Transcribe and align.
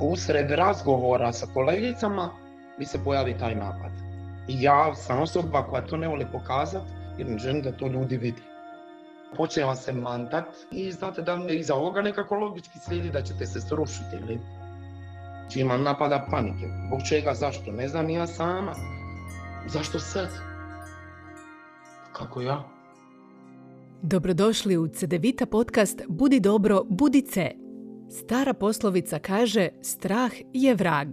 usred 0.00 0.50
razgovora 0.50 1.32
sa 1.32 1.46
kolegicama 1.54 2.30
mi 2.78 2.86
se 2.86 3.04
pojavi 3.04 3.38
taj 3.38 3.54
napad. 3.54 3.90
I 4.48 4.62
ja 4.62 4.94
sam 4.94 5.22
osoba 5.22 5.62
koja 5.62 5.86
to 5.86 5.96
ne 5.96 6.08
voli 6.08 6.26
pokazati 6.32 6.90
jer 7.18 7.28
ne 7.28 7.38
želim 7.38 7.62
da 7.62 7.72
to 7.72 7.86
ljudi 7.86 8.16
vidi. 8.16 8.42
Počela 9.36 9.76
se 9.76 9.92
mandat 9.92 10.44
i 10.70 10.92
znate 10.92 11.22
da 11.22 11.38
iza 11.50 11.74
ovoga 11.74 12.02
nekako 12.02 12.34
logički 12.34 12.78
slijedi 12.78 13.10
da 13.10 13.22
ćete 13.22 13.46
se 13.46 13.60
srušiti. 13.60 14.16
Ili? 14.20 14.38
Znači 15.40 15.60
imam 15.60 15.82
napada 15.82 16.26
panike. 16.30 16.68
Zbog 16.86 17.00
čega, 17.08 17.34
zašto? 17.34 17.72
Ne 17.72 17.88
znam 17.88 18.10
ja 18.10 18.26
sama. 18.26 18.74
Zašto 19.66 19.98
sad? 19.98 20.28
Kako 22.12 22.40
ja? 22.40 22.64
Dobrodošli 24.02 24.76
u 24.76 24.88
CDVita 24.88 25.46
podcast 25.46 26.02
Budi 26.08 26.40
dobro, 26.40 26.84
budi. 26.88 27.24
Stara 28.10 28.54
poslovica 28.54 29.18
kaže 29.18 29.68
strah 29.82 30.32
je 30.52 30.74
vrag. 30.74 31.08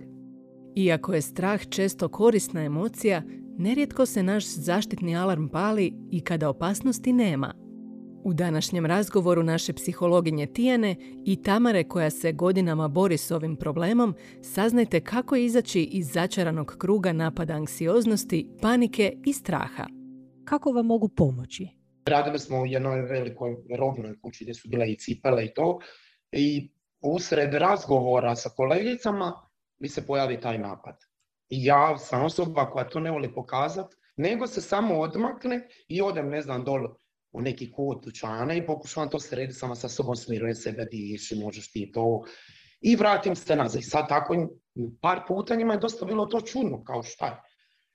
Iako 0.76 1.14
je 1.14 1.22
strah 1.22 1.70
često 1.70 2.10
korisna 2.10 2.64
emocija, 2.64 3.22
nerijetko 3.58 4.06
se 4.06 4.24
naš 4.24 4.46
zaštitni 4.46 5.16
alarm 5.16 5.48
pali 5.48 5.94
i 6.12 6.22
kada 6.22 6.50
opasnosti 6.50 7.14
nema. 7.14 7.54
U 8.24 8.34
današnjem 8.34 8.86
razgovoru 8.86 9.44
naše 9.44 9.74
psihologinje 9.74 10.46
Tijane 10.46 10.96
i 11.26 11.42
Tamare 11.44 11.84
koja 11.84 12.10
se 12.10 12.32
godinama 12.32 12.88
bori 12.88 13.18
s 13.18 13.32
ovim 13.32 13.56
problemom, 13.56 14.16
saznajte 14.42 15.00
kako 15.00 15.36
izaći 15.36 15.84
iz 15.84 16.12
začaranog 16.12 16.76
kruga 16.78 17.14
napada 17.14 17.54
anksioznosti, 17.54 18.50
panike 18.62 19.14
i 19.26 19.34
straha. 19.34 19.88
Kako 20.46 20.72
vam 20.72 20.86
mogu 20.86 21.10
pomoći? 21.10 21.68
Radili 22.06 22.40
smo 22.40 22.62
u 22.62 22.66
jednoj 22.66 23.02
velikoj 23.02 23.56
robnoj 23.78 24.20
kući 24.22 24.44
gdje 24.44 24.54
su 24.54 24.70
bile 24.70 24.92
i 24.92 24.98
cipele 24.98 25.46
i 25.46 25.54
to. 25.54 25.80
I 26.32 26.70
usred 27.02 27.54
razgovora 27.54 28.36
sa 28.36 28.50
kolegicama 28.50 29.48
mi 29.80 29.90
se 29.90 30.08
pojavi 30.08 30.40
taj 30.42 30.58
napad. 30.58 30.96
I 31.50 31.66
ja 31.66 31.98
sam 31.98 32.24
osoba 32.26 32.72
koja 32.72 32.90
to 32.90 33.00
ne 33.00 33.12
voli 33.12 33.34
pokazati, 33.34 33.96
nego 34.18 34.48
se 34.48 34.62
samo 34.62 35.00
odmakne 35.00 35.68
i 35.88 36.02
odem, 36.02 36.30
ne 36.30 36.42
znam, 36.42 36.64
dol 36.64 36.88
u 37.32 37.42
neki 37.42 37.72
kut 37.72 38.06
dućana 38.06 38.54
i 38.54 38.66
pokušavam 38.66 39.10
to 39.10 39.20
srediti 39.20 39.54
sama 39.54 39.76
sa 39.76 39.90
sobom, 39.90 40.16
smirujem 40.16 40.56
sebe, 40.56 40.86
diši, 40.86 41.36
možeš 41.36 41.72
ti 41.72 41.92
to. 41.94 42.24
I 42.82 42.96
vratim 42.96 43.36
se 43.36 43.56
nazad. 43.56 43.82
Sad 43.84 44.08
tako 44.10 44.36
par 45.02 45.22
puta 45.28 45.56
njima 45.56 45.74
je 45.74 45.80
dosta 45.80 46.06
bilo 46.06 46.26
to 46.26 46.42
čudno, 46.42 46.84
kao 46.84 47.04
šta 47.04 47.26
je. 47.26 47.42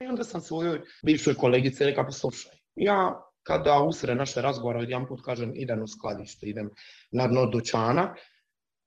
I 0.05 0.07
onda 0.07 0.23
sam 0.23 0.41
svojoj 0.41 0.81
bivšoj 1.05 1.35
kolegici 1.35 1.85
rekao, 1.85 2.05
poslušaj, 2.05 2.51
ja 2.75 3.23
kada 3.43 3.79
usred 3.81 4.17
naše 4.17 4.41
razgovora 4.41 4.79
jedan 4.79 5.07
put 5.07 5.21
kažem 5.21 5.51
idem 5.55 5.83
u 5.83 5.87
skladište, 5.87 6.45
idem 6.45 6.69
na 7.11 7.27
dno 7.27 7.45
dućana, 7.45 8.15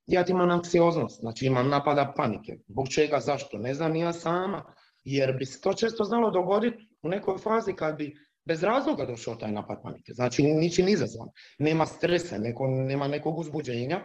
ja 0.07 0.25
imam 0.29 0.51
anksioznost, 0.51 1.21
znači 1.21 1.47
imam 1.47 1.69
napada 1.69 2.13
panike. 2.17 2.59
Zbog 2.69 2.89
čega, 2.89 3.21
zašto? 3.21 3.59
Ne 3.59 3.75
znam 3.75 3.97
ja 3.97 4.13
sama. 4.13 4.65
Jer 5.05 5.37
bi 5.39 5.47
se 5.47 5.61
to 5.61 5.75
često 5.75 6.05
znalo 6.05 6.31
dogoditi 6.31 6.89
u 7.03 7.09
nekoj 7.09 7.39
fazi 7.39 7.73
kad 7.73 7.97
bi 7.97 8.17
bez 8.45 8.63
razloga 8.63 9.05
došao 9.05 9.35
taj 9.35 9.53
napad 9.53 9.83
panike. 9.83 10.13
Znači 10.13 10.43
ničim 10.43 10.89
izazvan. 10.89 11.29
Nema 11.59 11.87
stresa, 11.87 12.39
neko, 12.39 12.67
nema 12.67 13.09
nekog 13.09 13.39
uzbuđenja. 13.39 14.01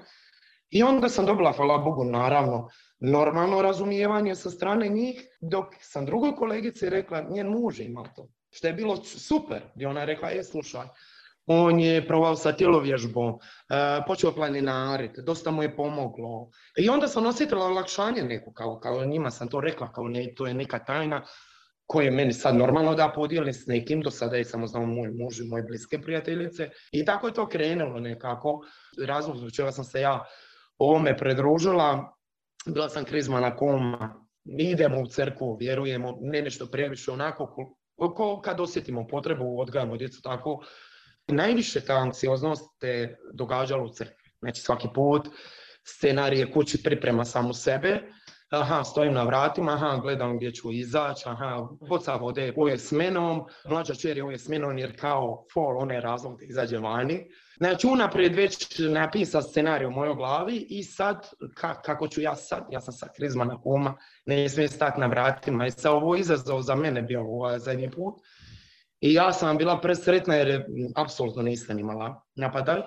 I 0.69 0.83
onda 0.83 1.09
sam 1.09 1.25
dobila, 1.25 1.51
hvala 1.51 1.77
Bogu, 1.77 2.03
naravno, 2.03 2.69
normalno 2.99 3.61
razumijevanje 3.61 4.35
sa 4.35 4.49
strane 4.49 4.89
njih, 4.89 5.21
dok 5.41 5.65
sam 5.79 6.05
drugoj 6.05 6.35
kolegici 6.35 6.89
rekla, 6.89 7.21
njen 7.29 7.47
muž 7.47 7.79
ima 7.79 8.03
to. 8.15 8.27
Što 8.49 8.67
je 8.67 8.73
bilo 8.73 8.95
super. 9.03 9.61
I 9.75 9.85
ona 9.85 9.99
je 9.99 10.05
rekla, 10.05 10.29
je 10.29 10.43
slušaj, 10.43 10.87
on 11.51 11.79
je 11.79 12.07
probao 12.07 12.35
sa 12.35 12.51
tjelovježbom, 12.51 13.29
e, 13.33 14.01
počeo 14.07 14.31
planinariti, 14.35 15.21
dosta 15.25 15.51
mu 15.51 15.63
je 15.63 15.75
pomoglo. 15.75 16.49
I 16.77 16.89
onda 16.89 17.07
sam 17.07 17.25
osjetila 17.25 17.65
olakšanje 17.65 18.23
neko, 18.23 18.53
kao, 18.53 18.79
kao 18.79 19.05
njima 19.05 19.31
sam 19.31 19.47
to 19.47 19.61
rekla, 19.61 19.91
kao 19.91 20.07
ne, 20.07 20.33
to 20.35 20.47
je 20.47 20.53
neka 20.53 20.79
tajna 20.79 21.25
koje 21.91 22.05
je 22.05 22.11
meni 22.11 22.33
sad 22.33 22.55
normalno 22.55 22.93
da 22.95 23.11
podijelim 23.15 23.53
s 23.53 23.67
nekim, 23.67 24.01
do 24.01 24.11
sada 24.11 24.37
je 24.37 24.45
samo 24.45 24.67
znao 24.67 24.85
moj 24.85 25.09
muž 25.11 25.39
i 25.39 25.47
moje 25.49 25.63
bliske 25.63 26.01
prijateljice. 26.01 26.69
I 26.91 27.05
tako 27.05 27.27
je 27.27 27.33
to 27.33 27.47
krenulo 27.47 27.99
nekako. 27.99 28.61
Razlog 29.07 29.37
zbog 29.37 29.51
čega 29.51 29.71
sam 29.71 29.83
se 29.83 30.01
ja 30.01 30.23
ovome 30.77 31.17
predružila, 31.17 32.13
bila 32.65 32.89
sam 32.89 33.05
krizmana 33.05 33.55
koma, 33.55 34.25
idemo 34.45 35.01
u 35.01 35.07
crkvu, 35.07 35.57
vjerujemo, 35.59 36.17
ne 36.21 36.41
nešto 36.41 36.65
previše 36.65 37.11
onako, 37.11 37.75
ko 37.95 38.41
kad 38.41 38.59
osjetimo 38.59 39.07
potrebu, 39.07 39.59
odgajamo 39.59 39.97
djecu 39.97 40.21
tako, 40.21 40.63
Najviše 41.31 41.81
ta 41.81 41.93
anksioznost 41.93 42.79
te 42.79 43.17
događala 43.33 43.83
u 43.83 43.89
crkvi. 43.89 44.31
Znači 44.39 44.61
svaki 44.61 44.87
put 44.95 45.27
scenarije 45.83 46.51
kući 46.51 46.83
priprema 46.83 47.25
samu 47.25 47.53
sebe, 47.53 48.01
aha, 48.49 48.83
stojim 48.83 49.13
na 49.13 49.23
vratima, 49.23 49.73
aha, 49.73 49.99
gledam 50.01 50.37
gdje 50.37 50.53
ću 50.53 50.71
izaći, 50.71 51.23
aha, 51.25 51.67
boca 51.89 52.15
vode, 52.15 52.53
ovo 52.57 52.67
je 52.67 52.77
s 52.77 52.91
menom, 52.91 53.45
mlađa 53.69 53.95
čer 53.95 54.21
ovo 54.21 54.31
je 54.31 54.37
s 54.37 54.47
menom 54.47 54.77
jer 54.77 54.99
kao 54.99 55.45
fall, 55.53 55.77
on 55.77 55.91
je 55.91 56.01
razlog 56.01 56.39
da 56.39 56.45
izađe 56.45 56.77
vani. 56.77 57.27
Znači, 57.57 57.87
unaprijed 57.87 58.35
već 58.35 58.79
napisa 58.79 59.41
scenarij 59.41 59.85
u 59.85 59.91
mojoj 59.91 60.15
glavi 60.15 60.65
i 60.69 60.83
sad, 60.83 61.29
kako 61.85 62.07
ću 62.07 62.21
ja 62.21 62.35
sad, 62.35 62.65
ja 62.71 62.81
sam 62.81 62.93
sad 62.93 63.09
krizma 63.15 63.43
na 63.43 63.61
kuma, 63.61 63.97
ne 64.25 64.49
smijem 64.49 64.69
stati 64.69 64.99
na 64.99 65.07
vratima 65.07 65.67
i 65.67 65.71
sad 65.71 65.91
ovo 65.91 66.15
izazov 66.15 66.61
za 66.61 66.75
mene 66.75 67.01
bio 67.01 67.21
ovaj 67.21 67.59
zadnji 67.59 67.91
put. 67.91 68.15
I 69.01 69.13
ja 69.13 69.33
sam 69.33 69.57
bila 69.57 69.81
presretna 69.81 70.35
jer 70.35 70.65
apsolutno 70.95 71.41
nisam 71.41 71.79
imala 71.79 72.21
napadaj. 72.35 72.81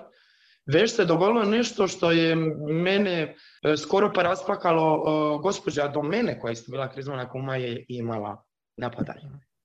Već 0.65 0.95
se 0.95 1.05
dogodilo 1.05 1.43
nešto 1.43 1.87
što 1.87 2.11
je 2.11 2.35
mene 2.69 3.35
e, 3.63 3.77
skoro 3.77 4.11
pa 4.15 4.23
rasplakalo 4.23 4.95
e, 4.95 5.41
gospođa 5.41 5.87
do 5.87 6.01
mene 6.01 6.39
koja 6.39 6.51
je 6.51 6.57
bila 6.67 6.89
krizmana 6.89 7.29
kuma 7.29 7.55
je 7.55 7.85
imala 7.87 8.43
napadaj. 8.77 9.15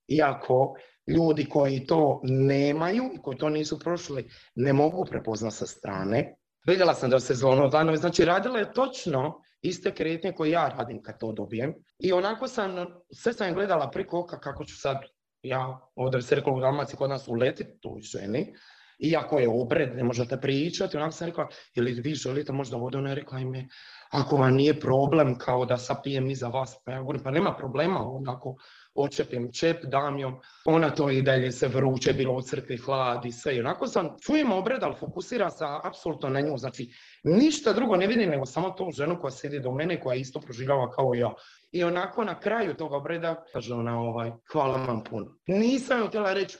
Iako 0.08 0.74
ljudi 1.16 1.44
koji 1.44 1.86
to 1.86 2.20
nemaju 2.24 3.10
i 3.14 3.22
koji 3.22 3.38
to 3.38 3.48
nisu 3.48 3.78
prošli 3.78 4.28
ne 4.54 4.72
mogu 4.72 5.04
prepoznati 5.04 5.56
sa 5.56 5.66
strane. 5.66 6.34
Vidjela 6.66 6.94
sam 6.94 7.10
da 7.10 7.20
se 7.20 7.34
zlono 7.34 7.68
dano, 7.68 7.96
znači 7.96 8.24
radila 8.24 8.58
je 8.58 8.72
točno 8.72 9.40
iste 9.62 9.94
kretnje 9.94 10.32
koje 10.32 10.50
ja 10.50 10.68
radim 10.68 11.02
kad 11.02 11.18
to 11.20 11.32
dobijem. 11.32 11.74
I 11.98 12.12
onako 12.12 12.48
sam, 12.48 12.86
sve 13.12 13.32
sam 13.32 13.54
gledala 13.54 13.90
preko 13.90 14.20
oka 14.20 14.40
kako 14.40 14.64
ću 14.64 14.76
sad 14.76 14.96
ja 15.42 15.80
ovdje 15.94 16.22
se 16.22 16.42
u 16.46 16.60
Dalmaciji 16.60 16.96
kod 16.96 17.10
nas 17.10 17.28
uleti 17.28 17.64
toj 17.80 18.00
ženi, 18.00 18.54
iako 18.98 19.38
je 19.38 19.48
obred, 19.48 19.96
ne 19.96 20.04
možete 20.04 20.40
pričati, 20.40 20.96
onako 20.96 21.12
sam 21.12 21.26
rekla, 21.26 21.48
ili 21.74 21.92
vi 21.92 22.14
želite 22.14 22.52
možda 22.52 22.76
vodu, 22.76 22.98
ona 22.98 23.08
je 23.08 23.14
rekla 23.14 23.38
ime, 23.38 23.68
ako 24.10 24.36
vam 24.36 24.54
nije 24.54 24.80
problem 24.80 25.38
kao 25.38 25.64
da 25.64 25.76
sapijem 25.76 26.30
iza 26.30 26.48
vas, 26.48 26.76
pa 26.84 26.92
ja 26.92 27.00
govorim, 27.00 27.22
pa 27.22 27.30
nema 27.30 27.54
problema, 27.56 28.00
onako 28.02 28.56
očepim 28.94 29.52
čep, 29.52 29.84
dam 29.84 30.18
jom, 30.18 30.40
ona 30.64 30.90
to 30.90 31.10
i 31.10 31.22
dalje 31.22 31.52
se 31.52 31.68
vruće, 31.68 32.12
bilo 32.12 32.34
u 32.34 32.42
crkvi 32.42 32.76
hladi, 32.76 33.32
sve. 33.32 33.56
I 33.56 33.60
onako 33.60 33.86
sam, 33.86 34.16
čujem 34.22 34.52
obred, 34.52 34.82
ali 34.82 34.96
fokusira 35.00 35.50
se 35.50 35.64
apsolutno 35.84 36.28
na 36.28 36.40
nju, 36.40 36.58
znači 36.58 36.92
ništa 37.24 37.72
drugo 37.72 37.96
ne 37.96 38.06
vidim 38.06 38.30
nego 38.30 38.46
samo 38.46 38.70
tu 38.70 38.90
ženu 38.92 39.18
koja 39.20 39.30
sjedi 39.30 39.60
do 39.60 39.72
mene, 39.72 40.00
koja 40.00 40.16
isto 40.16 40.40
proživljava 40.40 40.90
kao 40.90 41.14
ja. 41.14 41.34
I 41.72 41.84
onako 41.84 42.24
na 42.24 42.40
kraju 42.40 42.74
toga 42.74 42.96
obreda 42.96 43.44
kaže 43.52 43.74
ona 43.74 44.00
ovaj, 44.00 44.30
hvala 44.52 44.84
vam 44.86 45.04
puno. 45.04 45.36
Nisam 45.46 45.98
joj 45.98 46.08
htjela 46.08 46.32
reći, 46.32 46.58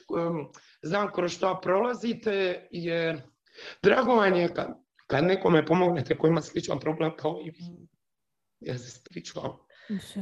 znam 0.83 1.13
kroz 1.13 1.33
što 1.33 1.61
prolazite, 1.63 2.69
jer 2.71 3.23
drago 3.83 4.15
vam 4.15 4.35
je 4.35 4.55
kad, 4.55 4.69
kad 5.07 5.25
nekome 5.25 5.67
pomognete 5.67 6.19
koji 6.19 6.31
ima 6.31 6.43
sličan 6.43 6.79
problem 6.81 7.17
kao 7.17 7.41
i 7.45 7.51
vi. 7.51 7.89
Ja 8.61 8.79
se 8.79 8.87
ispričavam. 8.87 9.70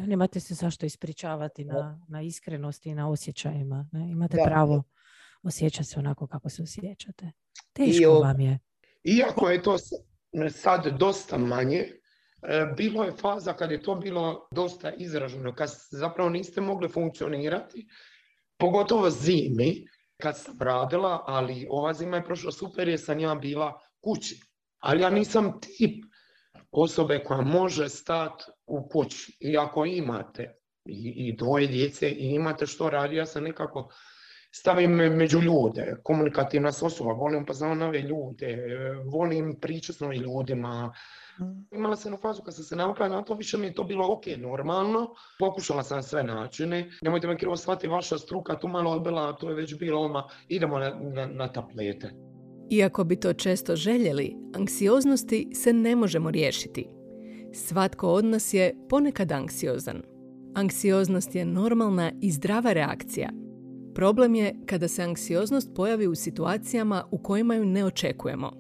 Nemate 0.07 0.41
se 0.41 0.55
zašto 0.55 0.87
ispričavati 0.87 1.65
na, 1.65 2.01
na 2.09 2.23
iskrenosti 2.23 2.89
i 2.89 2.95
na 2.95 3.11
osjećajima. 3.11 3.89
Ne? 3.93 4.11
Imate 4.11 4.37
pravo 4.45 4.83
osjećati 5.43 5.85
se 5.85 5.99
onako 5.99 6.27
kako 6.27 6.49
se 6.49 6.63
osjećate. 6.63 7.33
Teško 7.73 8.11
vam 8.11 8.41
je. 8.41 8.59
Iako 9.05 9.51
je 9.51 9.63
to 9.63 9.77
sad 10.51 10.99
dosta 10.99 11.39
manje, 11.39 11.79
e, 12.43 12.67
bilo 12.77 13.05
je 13.05 13.13
faza 13.13 13.53
kad 13.53 13.71
je 13.71 13.83
to 13.83 13.95
bilo 13.95 14.49
dosta 14.51 14.93
izraženo, 14.93 15.55
kad 15.55 15.71
zapravo 15.91 16.31
niste 16.31 16.61
mogli 16.61 16.89
funkcionirati, 16.89 17.89
pogotovo 18.57 19.11
zimi, 19.11 19.87
kad 20.17 20.39
sam 20.39 20.59
radila, 20.61 21.25
ali 21.27 21.67
ova 21.71 21.95
zima 21.95 22.17
je 22.17 22.25
prošla 22.25 22.53
super 22.53 22.89
jer 22.89 23.01
sam 23.01 23.19
ja 23.19 23.35
bila 23.35 23.81
kući. 24.01 24.41
Ali 24.79 25.03
ja 25.03 25.11
nisam 25.11 25.61
tip 25.61 26.05
osobe 26.71 27.25
koja 27.25 27.41
može 27.41 27.89
stati 27.89 28.45
u 28.67 28.89
kući. 28.89 29.37
I 29.41 29.59
ako 29.59 29.85
imate 29.85 30.59
i, 30.85 31.15
i 31.17 31.37
dvoje 31.37 31.67
djece 31.67 32.11
i 32.11 32.35
imate 32.35 32.67
što 32.67 32.91
radi, 32.91 33.17
ja 33.17 33.27
sam 33.27 33.45
nekako 33.45 33.91
stavim 34.51 34.91
među 34.91 35.41
ljude, 35.41 35.97
komunikativna 36.03 36.69
osoba, 36.83 37.13
volim 37.13 37.47
poznao 37.47 37.75
nove 37.75 38.03
ljude, 38.03 38.57
volim 39.13 39.57
pričati 39.61 39.99
s 39.99 40.01
novim 40.01 40.23
ljudima. 40.23 40.93
Mm. 41.41 41.77
Imala 41.77 41.97
sam 41.97 42.15
u 42.15 42.17
fazu 42.17 42.43
kad 42.43 42.55
sam 42.55 42.65
se 42.65 42.77
navukla 42.77 43.09
na 43.09 43.23
to, 43.23 43.35
više 43.35 43.59
mi 43.59 43.67
je 43.67 43.75
to 43.75 43.85
bilo 43.85 44.13
ok, 44.13 44.27
normalno. 44.37 45.15
Pokušala 45.39 45.83
sam 45.83 46.03
sve 46.03 46.23
načine. 46.23 46.91
Nemojte 47.03 47.27
me 47.27 47.39
krivo 47.39 47.57
shvatiti, 47.57 47.89
vaša 47.89 48.19
struka 48.19 48.59
tu 48.59 48.69
malo 48.69 48.91
odbila, 48.91 49.37
to 49.37 49.49
je 49.49 49.55
već 49.55 49.79
bilo 49.79 50.01
odmah, 50.01 50.25
idemo 50.49 50.79
na, 50.79 50.95
na, 51.01 51.27
na 51.27 51.53
tablete. 51.53 52.28
Iako 52.71 53.05
bi 53.05 53.17
to 53.17 53.33
često 53.33 53.77
željeli, 53.77 54.37
anksioznosti 54.55 55.49
se 55.53 55.73
ne 55.73 55.97
možemo 55.97 56.31
riješiti. 56.31 56.87
Svatko 57.53 58.09
od 58.09 58.25
nas 58.25 58.55
je 58.55 58.75
ponekad 58.89 59.33
anksiozan. 59.33 60.03
Anksioznost 60.55 61.35
je 61.35 61.45
normalna 61.45 62.13
i 62.21 62.31
zdrava 62.31 62.73
reakcija. 62.73 63.31
Problem 63.95 64.35
je 64.35 64.55
kada 64.67 64.89
se 64.89 65.03
anksioznost 65.03 65.71
pojavi 65.75 66.07
u 66.07 66.15
situacijama 66.15 67.05
u 67.11 67.19
kojima 67.19 67.55
ju 67.55 67.65
ne 67.65 67.85
očekujemo. 67.85 68.53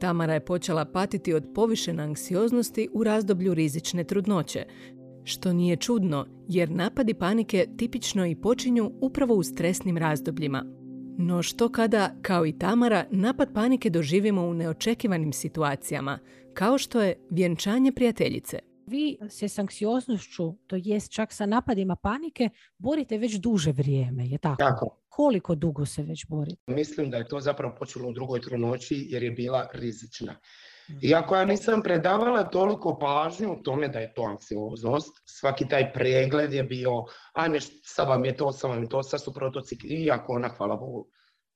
Tamara 0.00 0.34
je 0.34 0.44
počela 0.44 0.84
patiti 0.84 1.34
od 1.34 1.44
povišene 1.54 2.02
anksioznosti 2.02 2.88
u 2.92 3.04
razdoblju 3.04 3.54
rizične 3.54 4.04
trudnoće, 4.04 4.64
što 5.24 5.52
nije 5.52 5.76
čudno 5.76 6.26
jer 6.48 6.70
napadi 6.70 7.14
panike 7.14 7.66
tipično 7.76 8.26
i 8.26 8.34
počinju 8.34 8.92
upravo 9.00 9.34
u 9.34 9.42
stresnim 9.42 9.96
razdobljima. 9.96 10.64
No 11.18 11.42
što 11.42 11.72
kada, 11.72 12.14
kao 12.22 12.46
i 12.46 12.58
Tamara, 12.58 13.04
napad 13.10 13.54
panike 13.54 13.90
doživimo 13.90 14.42
u 14.42 14.54
neočekivanim 14.54 15.32
situacijama, 15.32 16.18
kao 16.54 16.78
što 16.78 17.02
je 17.02 17.26
vjenčanje 17.30 17.92
prijateljice? 17.92 18.58
Vi 18.86 19.16
se 19.28 19.48
s 19.48 19.58
anksioznošću, 19.58 20.54
to 20.66 20.76
jest 20.78 21.12
čak 21.12 21.32
sa 21.32 21.46
napadima 21.46 21.96
panike, 21.96 22.48
borite 22.78 23.18
već 23.18 23.34
duže 23.34 23.72
vrijeme, 23.72 24.26
je 24.26 24.38
tako? 24.38 24.56
Tako. 24.56 25.02
Koliko 25.08 25.54
dugo 25.54 25.86
se 25.86 26.02
već 26.02 26.26
borite? 26.26 26.62
Mislim 26.66 27.10
da 27.10 27.16
je 27.16 27.28
to 27.28 27.40
zapravo 27.40 27.74
počelo 27.78 28.08
u 28.08 28.12
drugoj 28.12 28.40
trudnoći 28.40 29.06
jer 29.08 29.22
je 29.22 29.30
bila 29.30 29.68
rizična. 29.72 30.34
Iako 31.02 31.36
ja 31.36 31.44
nisam 31.44 31.82
predavala 31.82 32.44
toliko 32.44 32.98
pažnju 32.98 33.52
u 33.52 33.62
tome 33.62 33.88
da 33.88 33.98
je 33.98 34.14
to 34.14 34.22
anksioznost, 34.22 35.22
svaki 35.24 35.68
taj 35.68 35.92
pregled 35.92 36.52
je 36.52 36.62
bio, 36.62 37.04
ajme, 37.32 37.58
sad 37.82 38.08
vam 38.08 38.24
je 38.24 38.36
to, 38.36 38.52
sad 38.52 38.70
vam 38.70 38.82
je 38.82 38.88
to, 38.88 39.02
sad 39.02 39.22
su 39.22 39.34
protocikli, 39.34 39.88
iako 39.88 40.32
ona, 40.32 40.48
hvala 40.48 40.76
Bogu, 40.76 41.06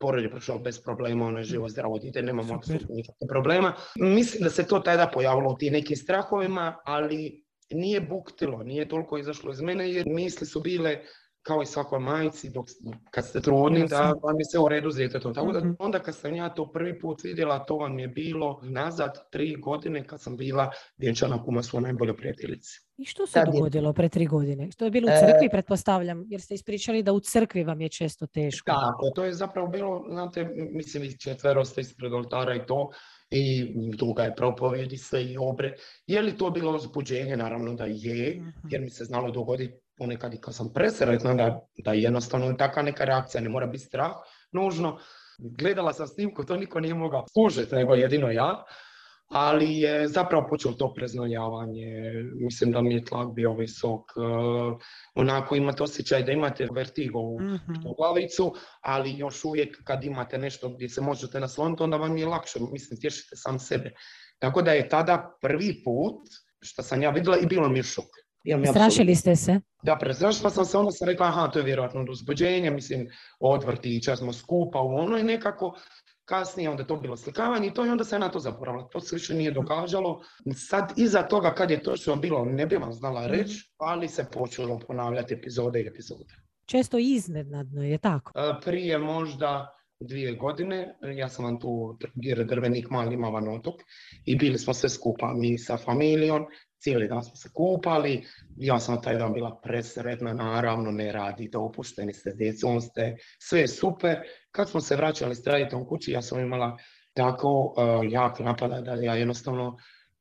porod 0.01 0.23
je 0.23 0.31
prošao 0.31 0.59
bez 0.59 0.83
problema, 0.83 1.27
ono 1.27 1.39
je 1.39 1.45
živo 1.45 1.69
zdravo 1.69 1.99
dite, 1.99 2.23
nemamo 2.23 2.55
apsolutno 2.55 2.95
nikakve 2.95 3.29
problema. 3.29 3.73
Mislim 3.97 4.43
da 4.43 4.51
se 4.51 4.67
to 4.67 4.79
tada 4.79 5.11
pojavilo 5.15 5.51
u 5.51 5.57
tim 5.57 5.73
nekim 5.73 5.97
strahovima, 5.97 6.77
ali 6.85 7.45
nije 7.71 8.01
buktilo, 8.01 8.63
nije 8.63 8.89
toliko 8.89 9.19
izašlo 9.19 9.53
iz 9.53 9.61
mene 9.61 9.93
jer 9.93 10.07
misli 10.07 10.47
su 10.47 10.61
bile 10.61 11.01
kao 11.43 11.63
i 11.63 11.67
svakoj 11.67 11.99
majci, 11.99 12.51
dok, 12.51 12.67
kad 13.11 13.27
ste 13.27 13.41
trudni, 13.41 13.87
da 13.89 14.01
vam 14.23 14.39
je 14.39 14.45
sve 14.45 14.61
u 14.61 14.69
redu 14.69 14.91
s 14.91 14.97
djetetom. 14.97 15.35
Tako 15.35 15.53
da 15.53 15.59
mhm. 15.59 15.73
onda 15.79 15.99
kad 15.99 16.17
sam 16.17 16.35
ja 16.35 16.49
to 16.49 16.73
prvi 16.73 17.01
put 17.01 17.25
vidjela, 17.25 17.65
to 17.65 17.77
vam 17.77 17.99
je 17.99 18.09
bilo 18.09 18.61
nazad 18.63 19.31
tri 19.31 19.57
godine 19.57 20.07
kad 20.07 20.23
sam 20.23 20.37
bila 20.37 20.71
vjenčana 20.99 21.45
kuma 21.45 21.63
svoj 21.63 21.83
najboljoj 21.83 22.17
prijateljici. 22.17 22.81
I 22.97 23.05
što 23.05 23.27
se 23.27 23.43
dogodilo 23.53 23.93
pre 23.93 24.09
tri 24.09 24.27
godine? 24.27 24.69
To 24.77 24.85
je 24.85 24.91
bilo 24.91 25.07
u 25.07 25.17
crkvi, 25.21 25.47
e, 25.47 25.51
pretpostavljam, 25.51 26.25
jer 26.29 26.41
ste 26.41 26.55
ispričali 26.55 27.03
da 27.03 27.13
u 27.13 27.21
crkvi 27.21 27.65
vam 27.65 27.81
je 27.81 27.89
često 27.89 28.27
teško. 28.27 28.67
Tako, 28.67 29.11
to 29.15 29.25
je 29.25 29.33
zapravo 29.33 29.69
bilo, 29.69 30.07
znate, 30.11 30.45
mislim, 30.73 31.19
četvero 31.19 31.65
ste 31.65 31.81
ispred 31.81 32.13
oltara 32.13 32.55
i 32.55 32.67
to, 32.67 32.91
i 33.31 33.73
duga 33.97 34.23
je 34.23 34.35
propovjedi 34.35 34.97
sve 34.97 35.25
i 35.25 35.37
obre. 35.39 35.75
Je 36.07 36.23
li 36.23 36.37
to 36.37 36.51
bilo 36.51 36.77
uzbuđenje? 36.77 37.37
Naravno 37.37 37.75
da 37.75 37.85
je, 37.85 38.37
mhm. 38.41 38.69
jer 38.71 38.81
mi 38.81 38.91
se 38.91 39.05
znalo 39.05 39.31
dogoditi 39.31 39.75
ponekad 40.01 40.35
i 40.35 40.41
kad 40.41 40.55
sam 40.55 40.73
presretna 40.73 41.35
da, 41.35 41.61
da 41.85 41.93
jednostavno 41.93 42.53
takva 42.53 42.83
neka 42.83 43.05
reakcija 43.05 43.41
ne 43.41 43.49
mora 43.49 43.67
biti 43.67 43.85
strah 43.85 44.13
nužno. 44.53 44.99
Gledala 45.39 45.93
sam 45.93 46.07
snimku, 46.07 46.45
to 46.45 46.57
niko 46.57 46.81
nije 46.81 46.95
mogao 46.95 47.27
služiti, 47.33 47.75
nego 47.75 47.95
jedino 47.95 48.31
ja. 48.31 48.65
Ali 49.33 49.79
je 49.79 50.09
zapravo 50.09 50.47
počelo 50.51 50.75
to 50.75 50.95
preznojavanje. 50.95 52.13
Mislim 52.35 52.73
da 52.73 52.83
mi 52.83 52.95
je 52.95 53.05
tlak 53.05 53.29
bio 53.35 53.53
visok. 53.55 54.01
Uh, 54.17 54.81
onako 55.15 55.57
imate 55.57 55.83
osjećaj 55.83 56.23
da 56.23 56.33
imate 56.33 56.69
vertigo 56.75 57.19
u 57.19 57.41
mm 57.41 57.59
glavicu, 57.97 58.55
ali 58.81 59.19
još 59.19 59.45
uvijek 59.45 59.85
kad 59.85 60.05
imate 60.05 60.39
nešto 60.39 60.69
gdje 60.69 60.89
se 60.89 61.01
možete 61.01 61.41
nasloniti, 61.41 61.83
onda 61.83 61.97
vam 61.97 62.17
je 62.17 62.27
lakše. 62.27 62.59
Mislim, 62.73 63.01
tješite 63.01 63.37
sam 63.37 63.59
sebe. 63.59 63.93
Tako 64.39 64.63
da 64.63 64.73
je 64.73 64.89
tada 64.89 65.37
prvi 65.41 65.83
put 65.85 66.29
što 66.61 66.83
sam 66.83 67.03
ja 67.03 67.11
vidjela 67.11 67.39
i 67.39 67.47
bilo 67.47 67.69
mi 67.69 67.79
je 67.79 67.83
šok. 67.83 68.20
Strašili 68.71 69.15
ste 69.15 69.37
se? 69.37 69.61
Da, 69.83 69.97
prestrašila 70.01 70.51
sam 70.51 70.65
se, 70.65 70.79
onda 70.79 70.91
sam 70.91 71.09
rekla, 71.09 71.27
aha, 71.27 71.49
to 71.49 71.59
je 71.59 71.65
vjerojatno 71.65 72.01
od 72.01 72.09
uzbuđenja, 72.09 72.71
mislim, 72.71 73.09
od 73.41 73.65
vrtića 73.65 74.17
smo 74.17 74.33
skupa 74.33 74.81
u 74.81 74.89
ono 74.89 75.19
i 75.19 75.23
nekako 75.23 75.75
kasnije 76.25 76.71
onda 76.71 76.85
to 76.85 76.97
bilo 76.97 77.17
slikavanje 77.17 77.69
i 77.69 77.75
to 77.75 77.87
i 77.87 77.89
onda 77.89 78.05
se 78.05 78.19
na 78.19 78.29
to 78.29 78.39
zaboravila. 78.39 78.89
To 78.89 79.01
se 79.01 79.17
više 79.17 79.35
nije 79.35 79.51
događalo. 79.51 80.23
Sad 80.55 80.93
iza 80.97 81.23
toga 81.23 81.55
kad 81.55 81.71
je 81.71 81.83
točno 81.83 82.17
bilo, 82.17 82.45
ne 82.45 82.67
bi 82.67 82.77
vam 82.77 82.93
znala 82.93 83.21
mhm. 83.21 83.31
reći, 83.31 83.73
ali 83.79 84.09
se 84.09 84.25
počelo 84.33 84.79
ponavljati 84.79 85.35
epizode 85.35 85.81
i 85.81 85.87
epizode. 85.87 86.35
Često 86.67 86.99
iznenadno, 86.99 87.83
je 87.83 87.99
tako? 87.99 88.33
E, 88.35 88.61
prije 88.65 88.99
možda 88.99 89.80
dvije 90.01 90.33
godine, 90.33 90.95
ja 91.17 91.29
sam 91.29 91.45
vam 91.45 91.61
tu 91.61 91.99
drvenik 92.49 92.91
mali 92.91 93.17
Mavan 93.17 93.49
otok 93.49 93.75
i 94.25 94.37
bili 94.37 94.59
smo 94.59 94.75
sve 94.75 94.89
skupa, 94.89 95.33
mi 95.35 95.59
sa 95.59 95.77
familijom, 95.77 96.47
cijeli 96.79 97.09
dan 97.09 97.23
smo 97.23 97.37
se 97.37 97.49
kupali, 97.55 98.25
ja 98.57 98.79
sam 98.79 99.03
taj 99.03 99.19
dan 99.19 99.33
bila 99.33 99.61
presretna, 99.65 100.33
naravno 100.33 100.91
ne 100.91 101.13
radite, 101.13 101.59
opušteni 101.59 102.13
ste, 102.13 102.33
djecom 102.35 102.81
ste, 102.81 103.17
sve 103.39 103.61
je 103.61 103.69
super. 103.69 104.19
Kad 104.51 104.71
smo 104.71 104.81
se 104.81 104.97
vraćali 104.97 105.35
s 105.35 105.43
trajetom 105.43 105.87
kući, 105.87 106.13
ja 106.13 106.23
sam 106.23 106.41
imala 106.41 106.77
tako 107.13 107.49
uh, 107.49 108.13
jak 108.13 108.39
napada 108.39 108.81
da 108.81 108.95
ja 108.95 109.15
jednostavno, 109.15 109.77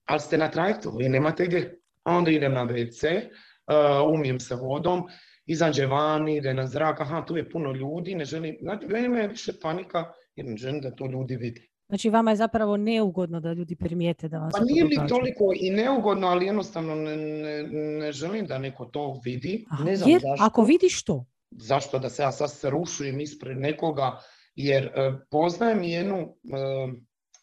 ali 0.06 0.20
ste 0.20 0.38
na 0.38 0.52
trajektu, 0.52 0.92
vi 0.98 1.10
nemate 1.10 1.46
gdje. 1.46 1.80
Onda 2.04 2.32
idem 2.32 2.54
na 2.54 2.66
WC, 2.66 3.22
uh, 3.24 4.14
umijem 4.14 4.40
se 4.40 4.56
vodom, 4.56 5.04
izađe 5.50 5.86
van, 5.86 6.28
ide 6.30 6.54
na 6.54 6.68
zrak, 6.68 7.02
aha, 7.02 7.24
tu 7.26 7.38
je 7.38 7.50
puno 7.50 7.72
ljudi, 7.72 8.16
ne 8.16 8.26
želim, 8.26 8.58
znači, 8.62 8.88
meni 8.88 9.18
je 9.18 9.28
više 9.28 9.54
panika 9.62 10.06
jer 10.36 10.46
ne 10.46 10.58
želim 10.58 10.82
da 10.82 10.96
to 10.96 11.08
ljudi 11.08 11.36
vidi. 11.36 11.70
Znači 11.90 12.10
vama 12.10 12.32
je 12.32 12.36
zapravo 12.36 12.78
neugodno 12.78 13.40
da 13.40 13.54
ljudi 13.54 13.76
primijete 13.76 14.28
da 14.28 14.40
vas... 14.40 14.54
Pa 14.58 14.64
nije 14.64 14.86
mi 14.86 15.08
toliko 15.08 15.52
i 15.56 15.70
neugodno, 15.70 16.28
ali 16.28 16.46
jednostavno 16.46 16.96
ne, 16.96 17.18
ne, 17.18 17.64
ne 18.00 18.12
želim 18.12 18.46
da 18.46 18.58
neko 18.58 18.86
to 18.86 19.22
vidi. 19.26 19.66
ne 19.86 19.96
znam 19.96 20.10
jer, 20.10 20.22
zašto. 20.22 20.46
Ako 20.46 20.64
vidiš 20.64 21.04
to? 21.04 21.26
Zašto 21.52 22.00
da 22.00 22.10
se 22.10 22.24
ja 22.24 22.32
sad 22.32 22.52
se 22.52 22.70
rušujem 22.70 23.20
ispred 23.20 23.58
nekoga, 23.58 24.20
jer 24.56 24.86
e, 24.86 25.12
poznajem 25.32 25.84
jednu 25.84 26.18
e, 26.18 26.28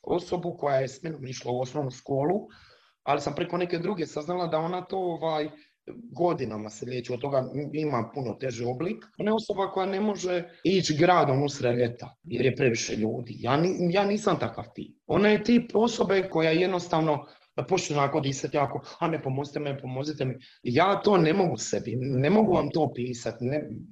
osobu 0.02 0.56
koja 0.58 0.76
je 0.76 0.88
s 0.88 1.02
menom 1.02 1.26
išla 1.26 1.52
u 1.52 1.60
osnovnu 1.60 1.90
školu, 1.90 2.48
ali 3.02 3.20
sam 3.20 3.34
preko 3.34 3.56
neke 3.56 3.78
druge 3.78 4.06
saznala 4.06 4.46
da 4.46 4.58
ona 4.58 4.84
to 4.84 4.98
ovaj, 4.98 5.50
godinama 6.12 6.70
se 6.70 6.86
liječi, 6.86 7.12
od 7.12 7.20
toga 7.20 7.50
ima 7.72 8.10
puno 8.14 8.34
teži 8.34 8.64
oblik. 8.64 9.04
Ona 9.18 9.30
je 9.30 9.34
osoba 9.34 9.70
koja 9.70 9.86
ne 9.86 10.00
može 10.00 10.44
ići 10.64 10.96
gradom 10.96 11.42
usred 11.42 11.78
ljeta 11.78 12.16
jer 12.24 12.44
je 12.44 12.56
previše 12.56 12.96
ljudi. 12.96 13.36
Ja, 13.38 13.62
ja 13.90 14.04
nisam 14.04 14.38
takav 14.38 14.64
tip. 14.74 14.96
Ona 15.06 15.28
je 15.28 15.44
tip 15.44 15.70
osobe 15.74 16.28
koja 16.30 16.50
jednostavno 16.50 17.26
počne 17.68 17.98
onako 17.98 18.20
disati 18.20 18.56
jako, 18.56 18.80
a 18.98 19.08
ne 19.08 19.22
pomozite 19.22 19.60
me, 19.60 19.78
pomozite 19.78 20.24
mi. 20.24 20.34
Ja 20.62 21.00
to 21.00 21.16
ne 21.16 21.32
mogu 21.32 21.56
sebi, 21.56 21.96
ne 21.96 22.30
mogu 22.30 22.52
vam 22.52 22.70
to 22.70 22.92
pisati. 22.94 23.44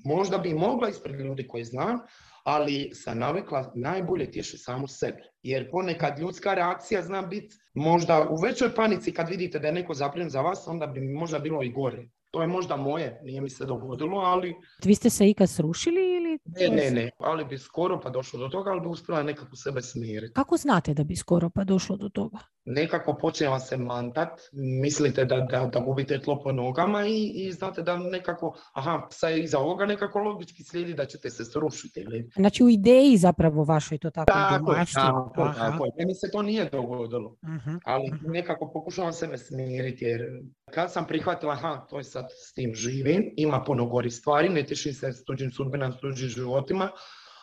Možda 0.04 0.38
bi 0.38 0.54
mogla 0.54 0.88
ispred 0.88 1.20
ljudi 1.20 1.48
koji 1.48 1.64
znam, 1.64 1.98
ali 2.44 2.90
sam 2.94 3.18
navikla 3.18 3.72
najbolje 3.74 4.30
tješi 4.30 4.58
samu 4.58 4.86
sebe. 4.86 5.22
Jer 5.42 5.70
ponekad 5.70 6.18
ljudska 6.18 6.54
reakcija 6.54 7.02
zna 7.02 7.22
biti 7.22 7.56
možda 7.74 8.28
u 8.30 8.36
većoj 8.36 8.74
panici 8.74 9.12
kad 9.12 9.28
vidite 9.28 9.58
da 9.58 9.66
je 9.66 9.72
neko 9.72 9.94
zapljen 9.94 10.30
za 10.30 10.40
vas, 10.40 10.66
onda 10.66 10.86
bi 10.86 11.00
možda 11.00 11.38
bilo 11.38 11.62
i 11.62 11.72
gore. 11.72 12.08
To 12.30 12.40
je 12.42 12.46
možda 12.46 12.76
moje, 12.76 13.20
nije 13.22 13.40
mi 13.40 13.50
se 13.50 13.66
dogodilo, 13.66 14.18
ali... 14.18 14.54
Vi 14.84 14.94
ste 14.94 15.10
se 15.10 15.28
ikad 15.28 15.50
srušili 15.50 16.16
ili... 16.16 16.38
Ne, 16.44 16.68
ne, 16.76 16.90
ne, 16.90 17.10
ali 17.18 17.44
bi 17.44 17.58
skoro 17.58 18.00
pa 18.00 18.10
došlo 18.10 18.38
do 18.38 18.48
toga, 18.48 18.70
ali 18.70 18.80
bi 18.80 18.88
uspjela 18.88 19.22
nekako 19.22 19.56
sebe 19.56 19.82
smiriti. 19.82 20.32
Kako 20.32 20.56
znate 20.56 20.94
da 20.94 21.04
bi 21.04 21.16
skoro 21.16 21.50
pa 21.50 21.64
došlo 21.64 21.96
do 21.96 22.08
toga? 22.08 22.38
Nekako 22.66 23.14
počne 23.14 23.60
se 23.60 23.76
mantat, 23.76 24.40
mislite 24.52 25.24
da, 25.24 25.40
da, 25.40 25.70
da 25.72 25.80
gubite 25.80 26.20
tlo 26.20 26.42
po 26.42 26.52
nogama 26.52 27.06
i, 27.06 27.32
i 27.34 27.52
znate 27.52 27.82
da 27.82 27.96
nekako, 27.96 28.56
aha, 28.72 29.06
sad 29.10 29.38
iza 29.38 29.58
ovoga 29.58 29.86
nekako 29.86 30.18
logički 30.18 30.64
slijedi 30.64 30.94
da 30.94 31.04
ćete 31.04 31.30
se 31.30 31.44
srušiti. 31.44 32.00
Ili... 32.00 32.30
Znači 32.36 32.64
u 32.64 32.68
ideji 32.68 33.16
zapravo 33.16 33.64
vašoj 33.64 33.98
to 33.98 34.10
tako 34.10 34.32
Tako, 34.32 34.74
tako, 34.94 35.52
tako. 35.58 35.86
Meni 35.98 36.14
se 36.14 36.30
to 36.32 36.42
nije 36.42 36.70
dogodilo, 36.70 37.30
uh 37.30 37.74
ali 37.84 38.10
uh 38.12 38.32
nekako 38.32 38.70
pokušavam 38.72 39.12
sebe 39.12 39.38
smiriti 39.38 40.04
jer 40.04 40.22
kad 40.70 40.92
sam 40.92 41.06
prihvatila, 41.06 41.52
aha, 41.52 41.86
to 41.90 41.98
je 41.98 42.04
sad 42.04 42.26
s 42.30 42.54
tim 42.54 42.74
živim, 42.74 43.34
ima 43.36 43.64
puno 43.66 43.86
gori 43.86 44.10
stvari, 44.10 44.48
ne 44.48 44.62
tišim 44.62 44.92
se 44.92 45.12
s 45.12 45.24
tuđim 45.24 45.50
sudbinom, 45.50 45.92
s 45.92 46.00
tuđim 46.00 46.28
životima, 46.28 46.90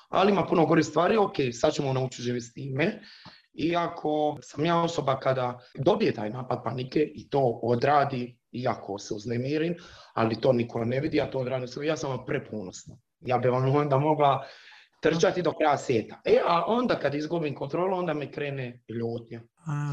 ali 0.09 0.31
ima 0.31 0.45
puno 0.45 0.65
gori 0.65 0.83
stvari, 0.83 1.17
ok, 1.17 1.35
sad 1.51 1.73
ćemo 1.73 1.93
naučiti 1.93 2.23
živjeti 2.23 2.45
s 2.45 2.53
time. 2.53 3.01
Iako 3.53 4.37
sam 4.41 4.65
ja 4.65 4.81
osoba 4.81 5.19
kada 5.19 5.59
dobije 5.75 6.13
taj 6.13 6.29
napad 6.29 6.63
panike 6.63 6.99
i 6.99 7.29
to 7.29 7.59
odradi, 7.63 8.37
iako 8.51 8.99
se 8.99 9.13
uznemirim, 9.13 9.75
ali 10.13 10.41
to 10.41 10.53
niko 10.53 10.85
ne 10.85 10.99
vidi, 10.99 11.17
ja 11.17 11.31
to 11.31 11.39
odradim 11.39 11.67
sve, 11.67 11.85
ja 11.85 11.97
sam 11.97 12.09
vam 12.09 12.25
prepunosna. 12.25 12.95
Ja 13.19 13.37
bi 13.37 13.49
vam 13.49 13.75
onda 13.75 13.97
mogla 13.97 14.45
trčati 15.01 15.41
do 15.41 15.51
kraja 15.51 15.77
svijeta. 15.77 16.21
E, 16.25 16.39
a 16.47 16.63
onda 16.67 16.99
kad 16.99 17.15
izgubim 17.15 17.55
kontrolu, 17.55 17.97
onda 17.97 18.13
me 18.13 18.31
krene 18.31 18.79
ljutnja. 18.89 19.41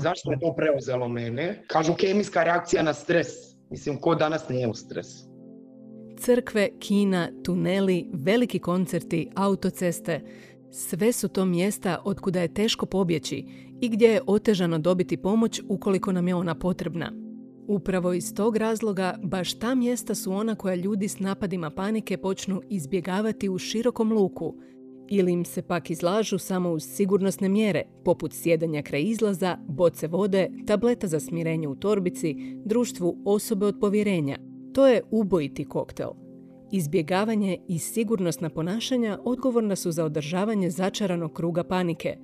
Zašto 0.00 0.32
je 0.32 0.40
to 0.40 0.54
preuzelo 0.56 1.08
mene? 1.08 1.64
Kažu 1.66 1.94
kemijska 1.94 2.44
reakcija 2.44 2.82
na 2.82 2.94
stres. 2.94 3.26
Mislim, 3.70 4.00
ko 4.00 4.14
danas 4.14 4.48
nije 4.48 4.68
u 4.68 4.74
stresu? 4.74 5.28
Crkve, 6.18 6.68
kina, 6.80 7.28
tuneli, 7.44 8.10
veliki 8.12 8.58
koncerti, 8.58 9.30
autoceste, 9.36 10.20
sve 10.70 11.12
su 11.12 11.28
to 11.28 11.44
mjesta 11.44 12.02
od 12.04 12.20
kuda 12.20 12.40
je 12.40 12.54
teško 12.54 12.86
pobjeći 12.86 13.44
i 13.80 13.88
gdje 13.88 14.08
je 14.08 14.22
otežano 14.26 14.78
dobiti 14.78 15.16
pomoć 15.16 15.62
ukoliko 15.68 16.12
nam 16.12 16.28
je 16.28 16.34
ona 16.34 16.54
potrebna. 16.54 17.12
Upravo 17.66 18.12
iz 18.12 18.34
tog 18.34 18.56
razloga 18.56 19.18
baš 19.22 19.58
ta 19.58 19.74
mjesta 19.74 20.14
su 20.14 20.32
ona 20.32 20.54
koja 20.54 20.74
ljudi 20.74 21.08
s 21.08 21.20
napadima 21.20 21.70
panike 21.70 22.16
počnu 22.16 22.62
izbjegavati 22.68 23.48
u 23.48 23.58
širokom 23.58 24.12
luku 24.12 24.54
ili 25.08 25.32
im 25.32 25.44
se 25.44 25.62
pak 25.62 25.90
izlažu 25.90 26.38
samo 26.38 26.70
uz 26.70 26.84
sigurnosne 26.84 27.48
mjere, 27.48 27.82
poput 28.04 28.32
sjedanja 28.32 28.82
kraj 28.82 29.02
izlaza, 29.02 29.58
boce 29.68 30.06
vode, 30.06 30.50
tableta 30.66 31.06
za 31.06 31.20
smirenje 31.20 31.68
u 31.68 31.76
torbici, 31.76 32.36
društvu 32.64 33.22
osobe 33.24 33.66
od 33.66 33.78
povjerenja. 33.80 34.38
To 34.74 34.86
je 34.86 35.02
ubojiti 35.10 35.64
koktel. 35.64 36.27
Izbjegavanje 36.70 37.58
i 37.68 37.78
sigurnosna 37.78 38.50
ponašanja 38.50 39.18
odgovorna 39.24 39.76
su 39.76 39.92
za 39.92 40.04
održavanje 40.04 40.70
začaranog 40.70 41.32
kruga 41.32 41.64
panike. 41.64 42.16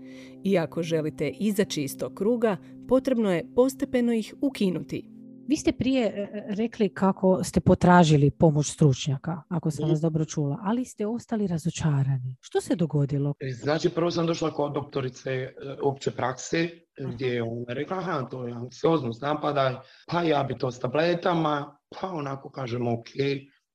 I 0.45 0.59
ako 0.59 0.83
želite 0.83 1.29
izaći 1.29 1.83
iz 1.83 1.99
tog 1.99 2.15
kruga, 2.15 2.57
potrebno 2.89 3.33
je 3.33 3.47
postepeno 3.55 4.13
ih 4.13 4.35
ukinuti. 4.41 5.15
Vi 5.49 5.57
ste 5.57 5.73
prije 5.73 6.07
e, 6.07 6.21
e, 6.21 6.55
rekli 6.55 6.89
kako 6.89 7.45
ste 7.45 7.61
potražili 7.61 8.31
pomoć 8.31 8.73
stručnjaka, 8.73 9.43
ako 9.49 9.71
sam 9.71 9.91
vas 9.91 10.01
dobro 10.01 10.25
čula, 10.25 10.59
ali 10.63 10.85
ste 10.85 11.07
ostali 11.07 11.47
razočarani. 11.47 12.37
Što 12.41 12.61
se 12.61 12.77
dogodilo? 12.77 13.35
E, 13.41 13.51
znači, 13.51 13.89
prvo 13.89 14.11
sam 14.11 14.27
došla 14.27 14.51
kod 14.51 14.73
doktorice 14.73 15.53
opće 15.83 16.11
prakse, 16.11 16.71
gdje 17.13 17.27
je 17.27 17.43
ona 17.43 17.65
rekla, 17.69 17.97
aha, 17.97 18.29
to 18.31 18.47
je 18.47 18.55
anksioznost, 18.55 19.23
napadaj, 19.23 19.75
pa 20.07 20.23
ja 20.23 20.43
bi 20.43 20.59
to 20.59 20.71
s 20.71 20.81
tabletama, 20.81 21.79
pa 22.01 22.09
onako 22.09 22.51
kažem, 22.51 22.89
ok, 22.89 23.09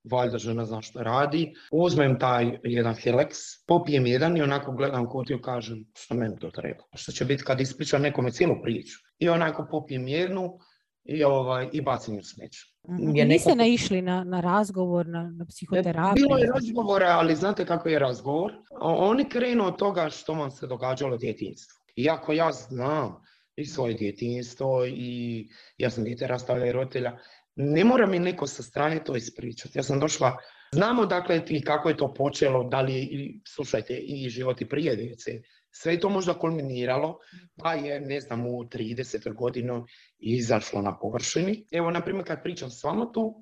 valjda 0.03 0.37
žena 0.37 0.65
zna 0.65 0.81
što 0.81 1.03
radi. 1.03 1.53
Uzmem 1.71 2.19
taj 2.19 2.59
jedan 2.63 2.95
Helex, 2.95 3.35
popijem 3.67 4.05
jedan 4.05 4.37
i 4.37 4.41
onako 4.41 4.71
gledam 4.71 5.09
kod 5.09 5.27
kažem 5.41 5.85
što 5.95 6.15
meni 6.15 6.39
to 6.39 6.51
treba. 6.51 6.83
Što 6.95 7.11
će 7.11 7.25
biti 7.25 7.43
kad 7.43 7.61
ispričam 7.61 8.01
nekome 8.01 8.31
cijelu 8.31 8.55
priču. 8.63 8.97
I 9.19 9.29
onako 9.29 9.67
popijem 9.71 10.07
jednu, 10.07 10.59
i, 11.03 11.23
ovaj, 11.23 11.69
i 11.73 11.81
bacim 11.81 12.17
u 12.17 12.23
smeće. 12.23 12.59
Mhm. 12.89 13.11
Niste 13.11 13.55
naišli 13.55 14.01
na, 14.01 14.23
na 14.23 14.41
razgovor, 14.41 15.07
na, 15.07 15.23
na 15.37 15.45
psihoterapiju? 15.45 16.27
Bilo 16.27 16.37
je 16.37 16.51
razgovora, 16.53 17.07
ali 17.07 17.35
znate 17.35 17.65
kako 17.65 17.89
je 17.89 17.99
razgovor? 17.99 18.51
Oni 18.81 19.29
krenu 19.29 19.65
od 19.65 19.77
toga 19.77 20.09
što 20.09 20.33
vam 20.33 20.51
se 20.51 20.67
događalo 20.67 21.15
u 21.15 21.17
djetinjstvu. 21.17 21.79
Iako 21.95 22.33
ja 22.33 22.51
znam 22.51 23.21
i 23.55 23.65
svoje 23.65 23.93
djetinjstvo 23.93 24.85
i 24.85 25.47
ja 25.77 25.89
sam 25.89 26.03
dijete 26.03 26.27
rastavlja 26.27 26.71
roditelja, 26.71 27.17
ne 27.61 27.83
mora 27.83 28.05
mi 28.07 28.19
neko 28.19 28.47
sa 28.47 28.63
strane 28.63 29.03
to 29.03 29.15
ispričati. 29.15 29.77
Ja 29.77 29.83
sam 29.83 29.99
došla, 29.99 30.37
znamo 30.71 31.05
dakle 31.05 31.41
i 31.49 31.61
kako 31.61 31.89
je 31.89 31.97
to 31.97 32.13
počelo, 32.13 32.63
da 32.63 32.81
li 32.81 33.41
slušajte, 33.47 33.93
i 33.93 34.29
životi 34.29 34.69
prije 34.69 34.95
djece, 34.95 35.41
sve 35.71 35.93
je 35.93 35.99
to 35.99 36.09
možda 36.09 36.33
kulminiralo, 36.33 37.17
pa 37.57 37.73
je, 37.73 37.99
ne 38.01 38.21
znam, 38.21 38.47
u 38.47 38.63
30. 38.63 39.33
godinu 39.33 39.85
izašlo 40.19 40.81
na 40.81 40.99
površini. 40.99 41.65
Evo, 41.71 41.91
na 41.91 42.01
primjer, 42.01 42.27
kad 42.27 42.43
pričam 42.43 42.69
s 42.69 42.83
vama 42.83 43.11
tu, 43.11 43.35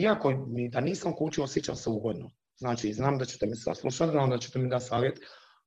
iako 0.00 0.46
da 0.70 0.80
nisam 0.80 1.12
kući, 1.12 1.40
osjećam 1.40 1.76
se 1.76 1.90
ugodno. 1.90 2.30
Znači, 2.56 2.92
znam 2.92 3.18
da 3.18 3.24
ćete 3.24 3.46
me 3.46 3.56
saslušati, 3.56 4.10
znam 4.10 4.30
da 4.30 4.38
ćete 4.38 4.58
mi 4.58 4.68
dati 4.68 4.84
savjet, 4.84 5.18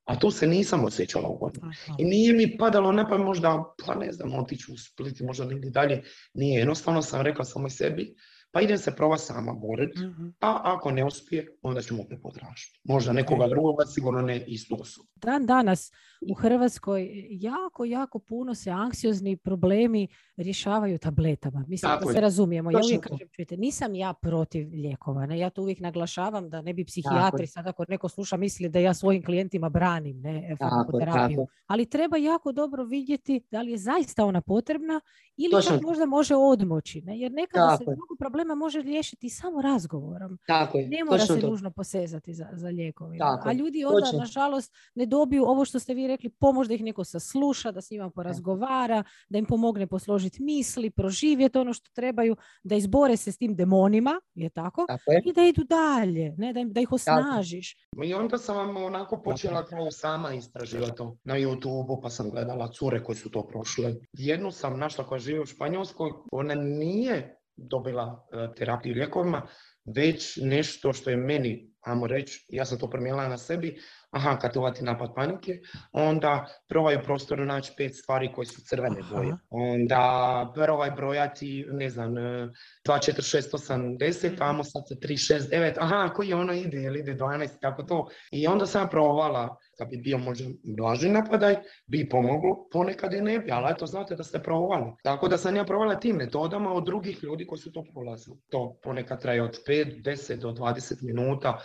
a 0.08 0.20
tu 0.20 0.32
se 0.32 0.48
nisam 0.48 0.86
osjećala 0.86 1.30
ugodno. 1.30 1.72
I 1.98 2.06
nije 2.06 2.34
mi 2.34 2.58
padalo 2.58 2.92
ne 2.92 3.10
pa 3.10 3.18
možda, 3.18 3.64
pa 3.86 3.96
ne 3.96 4.12
znam, 4.12 4.34
otići 4.34 4.72
u 4.72 4.78
Split, 4.78 5.20
možda 5.20 5.46
negdje 5.46 5.72
dalje. 5.72 6.04
Nije, 6.34 6.60
jednostavno 6.60 7.02
sam 7.02 7.22
rekla 7.22 7.46
samo 7.46 7.70
sebi, 7.70 8.16
pa 8.52 8.62
idem 8.62 8.78
se 8.78 8.96
prova 8.96 9.18
sama 9.18 9.54
boriti, 9.54 10.00
mm 10.00 10.28
a 10.40 10.62
ako 10.64 10.92
ne 10.92 11.06
uspije, 11.06 11.58
onda 11.62 11.82
ćemo 11.82 12.04
opet 12.04 12.20
potražiti. 12.22 12.80
Možda 12.84 13.14
nekoga 13.14 13.48
drugoga, 13.48 13.86
sigurno 13.86 14.22
ne 14.22 14.44
istu 14.48 14.78
osobu. 14.80 15.08
Dan 15.16 15.46
danas 15.46 15.92
u 16.30 16.34
Hrvatskoj 16.34 17.10
jako, 17.30 17.86
jako 17.86 18.20
puno 18.20 18.56
se 18.56 18.70
anksiozni 18.70 19.38
problemi 19.38 20.08
rješavaju 20.38 20.98
tabletama. 20.98 21.66
Mislim 21.68 21.92
da 22.02 22.12
se 22.14 22.22
razumijemo. 22.22 22.72
Ja 22.72 22.80
uvijek 22.86 23.08
kažem, 23.08 23.28
čujete, 23.32 23.58
nisam 23.58 23.96
ja 23.96 24.14
protiv 24.14 24.68
lijekova. 24.72 25.26
Ne? 25.26 25.40
Ja 25.40 25.50
to 25.50 25.62
uvijek 25.62 25.80
naglašavam 25.80 26.50
da 26.50 26.62
ne 26.62 26.74
bi 26.74 26.86
psihijatri, 26.86 27.48
sad 27.48 27.68
ako 27.68 27.86
neko 27.88 28.10
sluša, 28.10 28.38
misli 28.38 28.70
da 28.70 28.80
ja 28.80 28.94
svojim 28.94 29.26
klijentima 29.26 29.70
branim 29.70 30.22
ne, 30.22 30.56
farmakoterapiju. 30.60 31.48
Ali 31.68 31.90
treba 31.90 32.18
jako 32.18 32.52
dobro 32.52 32.84
vidjeti 32.84 33.42
da 33.52 33.62
li 33.62 33.72
je 33.72 33.78
zaista 33.78 34.26
ona 34.26 34.42
potrebna 34.42 35.02
ili 35.38 35.64
čak 35.64 35.82
možda 35.82 36.06
može 36.06 36.36
odmoći. 36.36 37.02
Ne? 37.02 37.20
Jer 37.20 37.32
nekada 37.32 37.78
se 37.78 37.84
mnogo 37.84 38.16
problema 38.20 38.47
može 38.56 38.82
riješiti 38.82 39.30
samo 39.30 39.62
razgovorom. 39.62 40.40
Tako 40.48 40.78
je. 40.78 40.88
Ne 40.88 41.04
mora 41.04 41.26
se 41.26 41.40
to. 41.40 41.50
nužno 41.50 41.72
posezati 41.72 42.34
za, 42.34 42.48
za 42.54 42.68
lijekovima. 42.68 43.42
A 43.46 43.54
ljudi 43.54 43.86
onda, 43.86 44.12
nažalost, 44.20 44.74
ne 44.96 45.06
dobiju 45.06 45.44
ovo 45.44 45.66
što 45.66 45.80
ste 45.80 45.94
vi 45.94 46.08
rekli, 46.08 46.30
pomoć 46.30 46.68
da 46.68 46.74
ih 46.74 46.84
neko 46.84 47.04
sasluša, 47.04 47.72
da 47.72 47.82
s 47.82 47.92
njima 47.92 48.10
porazgovara, 48.10 49.04
da 49.30 49.38
im 49.38 49.46
pomogne 49.46 49.88
posložiti 49.88 50.44
misli, 50.44 50.90
proživjeti 50.90 51.58
ono 51.58 51.74
što 51.74 51.90
trebaju, 51.94 52.36
da 52.64 52.76
izbore 52.76 53.18
se 53.18 53.32
s 53.32 53.38
tim 53.38 53.56
demonima, 53.56 54.22
je 54.36 54.50
tako? 54.50 54.86
I 55.26 55.34
da 55.34 55.44
idu 55.44 55.64
dalje, 55.64 56.36
ne? 56.38 56.54
Da, 56.54 56.64
da 56.64 56.82
ih 56.82 56.92
osnažiš. 56.92 57.76
I 58.04 58.14
onda 58.14 58.38
sam 58.38 58.58
vam 58.58 58.78
onako 58.78 59.22
počela 59.22 59.66
kao 59.66 59.92
sama 59.92 60.34
istraživati 60.34 61.04
na 61.24 61.36
youtube 61.36 62.00
pa 62.02 62.10
sam 62.10 62.30
gledala 62.30 62.72
cure 62.72 63.04
koje 63.04 63.16
su 63.16 63.32
to 63.32 63.48
prošle. 63.48 63.96
Jednu 64.14 64.52
sam 64.52 64.80
našla 64.80 65.08
koja 65.08 65.20
živi 65.20 65.40
u 65.40 65.46
Španjolskoj, 65.46 66.12
ona 66.32 66.56
nije 66.56 67.37
dobila 67.58 68.28
e, 68.32 68.48
terapiju 68.56 68.94
lijekovima, 68.94 69.48
već 69.96 70.40
nešto 70.42 70.94
što 70.94 71.10
je 71.10 71.18
meni, 71.18 71.74
ajmo 71.82 72.08
reći, 72.08 72.46
ja 72.50 72.66
sam 72.66 72.80
to 72.80 72.90
promijenila 72.90 73.28
na 73.28 73.38
sebi, 73.38 73.80
aha, 74.12 74.40
kad 74.40 74.58
uvati 74.58 74.84
napad 74.84 75.16
panike, 75.16 75.60
onda 75.92 76.48
probaj 76.68 76.96
u 76.96 77.04
prostoru 77.04 77.46
naći 77.46 77.74
pet 77.78 77.96
stvari 77.96 78.32
koje 78.36 78.46
su 78.46 78.62
crvene 78.62 79.02
boje. 79.12 79.34
Onda 79.50 80.52
probaj 80.56 80.92
brojati, 80.92 81.66
ne 81.72 81.90
znam, 81.90 82.14
2, 82.14 82.52
4, 82.86 83.38
6, 83.38 83.52
8, 83.52 83.98
10, 83.98 84.36
amo 84.40 84.64
sad 84.64 84.84
3, 85.02 85.34
6, 85.34 85.50
9, 85.52 85.74
aha, 85.80 86.14
koji 86.16 86.30
je 86.30 86.36
ono 86.36 86.54
ide, 86.54 86.82
ili 86.82 87.00
ide 87.00 87.16
12, 87.16 87.48
kako 87.62 87.84
to. 87.84 88.08
I 88.32 88.48
onda 88.48 88.66
sam 88.66 88.90
provala 88.90 89.58
kad 89.78 89.90
bi 89.90 89.98
bio 89.98 90.18
možda 90.18 90.46
blaži 90.64 91.10
napadaj, 91.10 91.56
bi 91.88 92.10
pomoglo, 92.10 92.68
ponekad 92.72 93.14
i 93.14 93.22
ne 93.22 93.40
bi, 93.40 93.52
ali 93.52 93.72
eto 93.72 93.86
znate 93.86 94.16
da 94.16 94.24
ste 94.24 94.40
provali. 94.40 94.92
Tako 95.04 95.28
da 95.28 95.38
sam 95.38 95.56
ja 95.56 95.64
provala 95.64 96.00
tim 96.00 96.16
metodama 96.16 96.74
od 96.74 96.86
drugih 96.86 97.24
ljudi 97.24 97.48
koji 97.48 97.60
su 97.60 97.72
to 97.72 97.84
prolazili. 97.94 98.38
To 98.50 98.80
ponekad 98.84 99.22
traje 99.22 99.44
od 99.44 99.60
5, 99.68 100.04
10 100.04 100.36
do 100.36 100.52
20 100.52 101.04
minuta, 101.04 101.60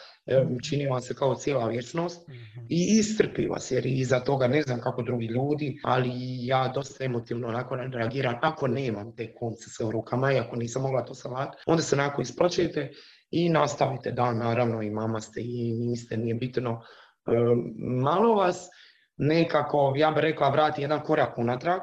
čini 0.69 0.87
vam 0.87 1.00
se 1.00 1.14
kao 1.14 1.35
cijela 1.35 1.69
vječnost 1.69 2.28
mhm. 2.28 2.66
i 2.69 2.99
istrpi 2.99 3.47
vas 3.47 3.71
jer 3.71 3.87
iza 3.87 4.21
toga 4.21 4.49
ne 4.49 4.62
znam 4.62 4.81
kako 4.81 5.02
drugi 5.02 5.26
ljudi, 5.26 5.81
ali 5.85 6.11
ja 6.47 6.73
dosta 6.75 7.04
emotivno 7.04 7.49
onako 7.49 7.76
reagiram 7.76 8.38
ako 8.42 8.69
nemam 8.69 9.16
te 9.16 9.35
konce 9.35 9.71
sa 9.71 9.90
rukama 9.90 10.33
i 10.33 10.38
ako 10.38 10.57
nisam 10.57 10.83
mogla 10.83 11.04
to 11.04 11.14
savati, 11.14 11.57
onda 11.66 11.83
se 11.83 11.97
onako 11.97 12.23
isplaćete 12.23 12.90
i 13.31 13.49
nastavite 13.49 14.12
dan, 14.12 14.38
naravno 14.38 14.83
i 14.83 14.90
mama 14.90 15.21
ste 15.21 15.40
i 15.40 15.73
niste, 15.73 16.16
nije 16.16 16.35
bitno, 16.35 16.83
malo 18.02 18.35
vas 18.35 18.69
nekako, 19.17 19.95
ja 19.97 20.11
bih 20.11 20.21
rekla, 20.21 20.50
vrati 20.50 20.83
jedan 20.83 21.02
korak 21.02 21.38
unatrag, 21.38 21.81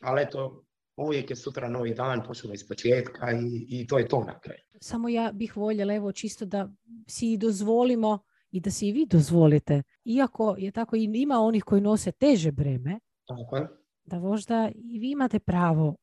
ali 0.00 0.22
eto, 0.22 0.64
uvijek 0.96 1.30
je 1.30 1.36
sutra 1.36 1.68
novi 1.68 1.94
dan, 1.94 2.22
počnemo 2.26 2.54
iz 2.54 2.68
početka 2.68 3.32
i, 3.32 3.66
i 3.68 3.86
to 3.86 3.98
je 3.98 4.08
to 4.08 4.24
na 4.24 4.40
kraju. 4.40 4.60
Samo 4.80 5.08
ja 5.08 5.32
bih 5.32 5.56
voljela, 5.56 5.94
evo, 5.94 6.12
čisto 6.12 6.44
da 6.44 6.68
si 7.08 7.36
dozvolimo 7.36 8.18
i 8.50 8.60
da 8.60 8.70
si 8.70 8.88
i 8.88 8.92
vi 8.92 9.06
dozvolite, 9.06 9.82
iako 10.04 10.54
je 10.58 10.70
tako 10.70 10.96
i 10.96 11.10
ima 11.14 11.40
onih 11.40 11.64
koji 11.64 11.80
nose 11.80 12.12
teže 12.12 12.52
breme, 12.52 13.00
tako 13.26 13.66
da 14.04 14.18
možda 14.18 14.70
i 14.74 14.98
vi 14.98 15.10
imate 15.10 15.38
pravo 15.38 15.96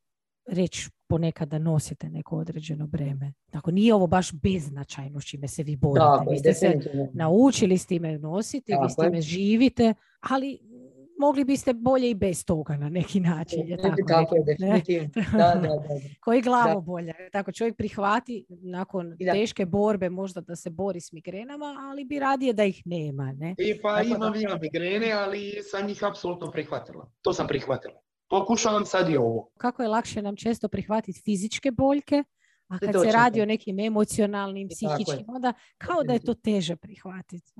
reći 0.47 0.89
ponekad 1.07 1.47
da 1.49 1.59
nosite 1.59 2.09
neko 2.09 2.37
određeno 2.37 2.87
breme. 2.87 3.33
Dakle, 3.51 3.73
nije 3.73 3.93
ovo 3.93 4.07
baš 4.07 4.31
beznačajno 4.33 5.21
s 5.21 5.25
čime 5.25 5.47
se 5.47 5.63
vi 5.63 5.75
borite. 5.75 6.31
vi 6.31 6.37
ste 6.37 6.53
se 6.53 6.79
naučili 7.13 7.77
s 7.77 7.85
time 7.85 8.17
nositi, 8.17 8.71
vi 8.83 8.89
s 8.89 8.95
time 8.95 9.21
živite, 9.21 9.93
ali 10.19 10.59
mogli 11.19 11.43
biste 11.43 11.73
bolje 11.73 12.09
i 12.09 12.15
bez 12.15 12.45
toga 12.45 12.77
na 12.77 12.89
neki 12.89 13.19
način. 13.19 13.67
Je 13.67 13.77
tako, 13.77 13.95
tako 14.07 14.35
je, 14.35 14.43
definitivno. 14.43 15.09
Da, 15.31 15.37
da, 15.37 15.67
da. 15.67 15.79
Koji 16.23 16.41
glavo 16.41 16.81
bolje. 16.81 17.13
Tako 17.31 17.51
čovjek 17.51 17.77
prihvati 17.77 18.45
nakon 18.49 19.17
teške 19.33 19.65
borbe 19.65 20.09
možda 20.09 20.41
da 20.41 20.55
se 20.55 20.69
bori 20.69 21.01
s 21.01 21.11
migrenama, 21.11 21.75
ali 21.79 22.05
bi 22.05 22.19
radije 22.19 22.53
da 22.53 22.63
ih 22.63 22.81
nema. 22.85 23.31
Ne? 23.31 23.55
I 23.57 23.81
pa 23.81 24.01
imam 24.01 24.33
ja 24.35 24.57
migrene, 24.61 25.11
ali 25.11 25.53
sam 25.71 25.89
ih 25.89 26.03
apsolutno 26.03 26.51
prihvatila. 26.51 27.11
To 27.21 27.33
sam 27.33 27.47
prihvatila 27.47 28.01
pokušavam 28.29 28.85
sad 28.85 29.09
i 29.09 29.17
ovo. 29.17 29.49
Kako 29.57 29.81
je 29.81 29.89
lakše 29.89 30.21
nam 30.21 30.35
često 30.35 30.67
prihvatiti 30.67 31.21
fizičke 31.25 31.71
boljke, 31.71 32.23
a 32.67 32.79
kad 32.79 32.93
se 33.05 33.11
radi 33.11 33.41
o 33.41 33.45
nekim 33.45 33.79
emocionalnim, 33.79 34.69
psihičkim, 34.69 35.25
onda 35.27 35.53
kao 35.77 36.03
da 36.03 36.13
je 36.13 36.19
to 36.19 36.33
teže 36.33 36.75
prihvatiti. 36.75 37.53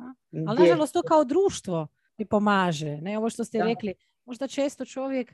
Ali 0.48 0.60
nažalost 0.60 0.94
to 0.94 1.02
kao 1.02 1.24
društvo 1.24 1.88
mi 2.18 2.26
pomaže. 2.26 2.98
Ne? 3.02 3.18
Ovo 3.18 3.30
što 3.30 3.46
ste 3.46 3.64
rekli, 3.64 3.94
možda 4.26 4.48
često 4.48 4.86
čovjek 4.86 5.34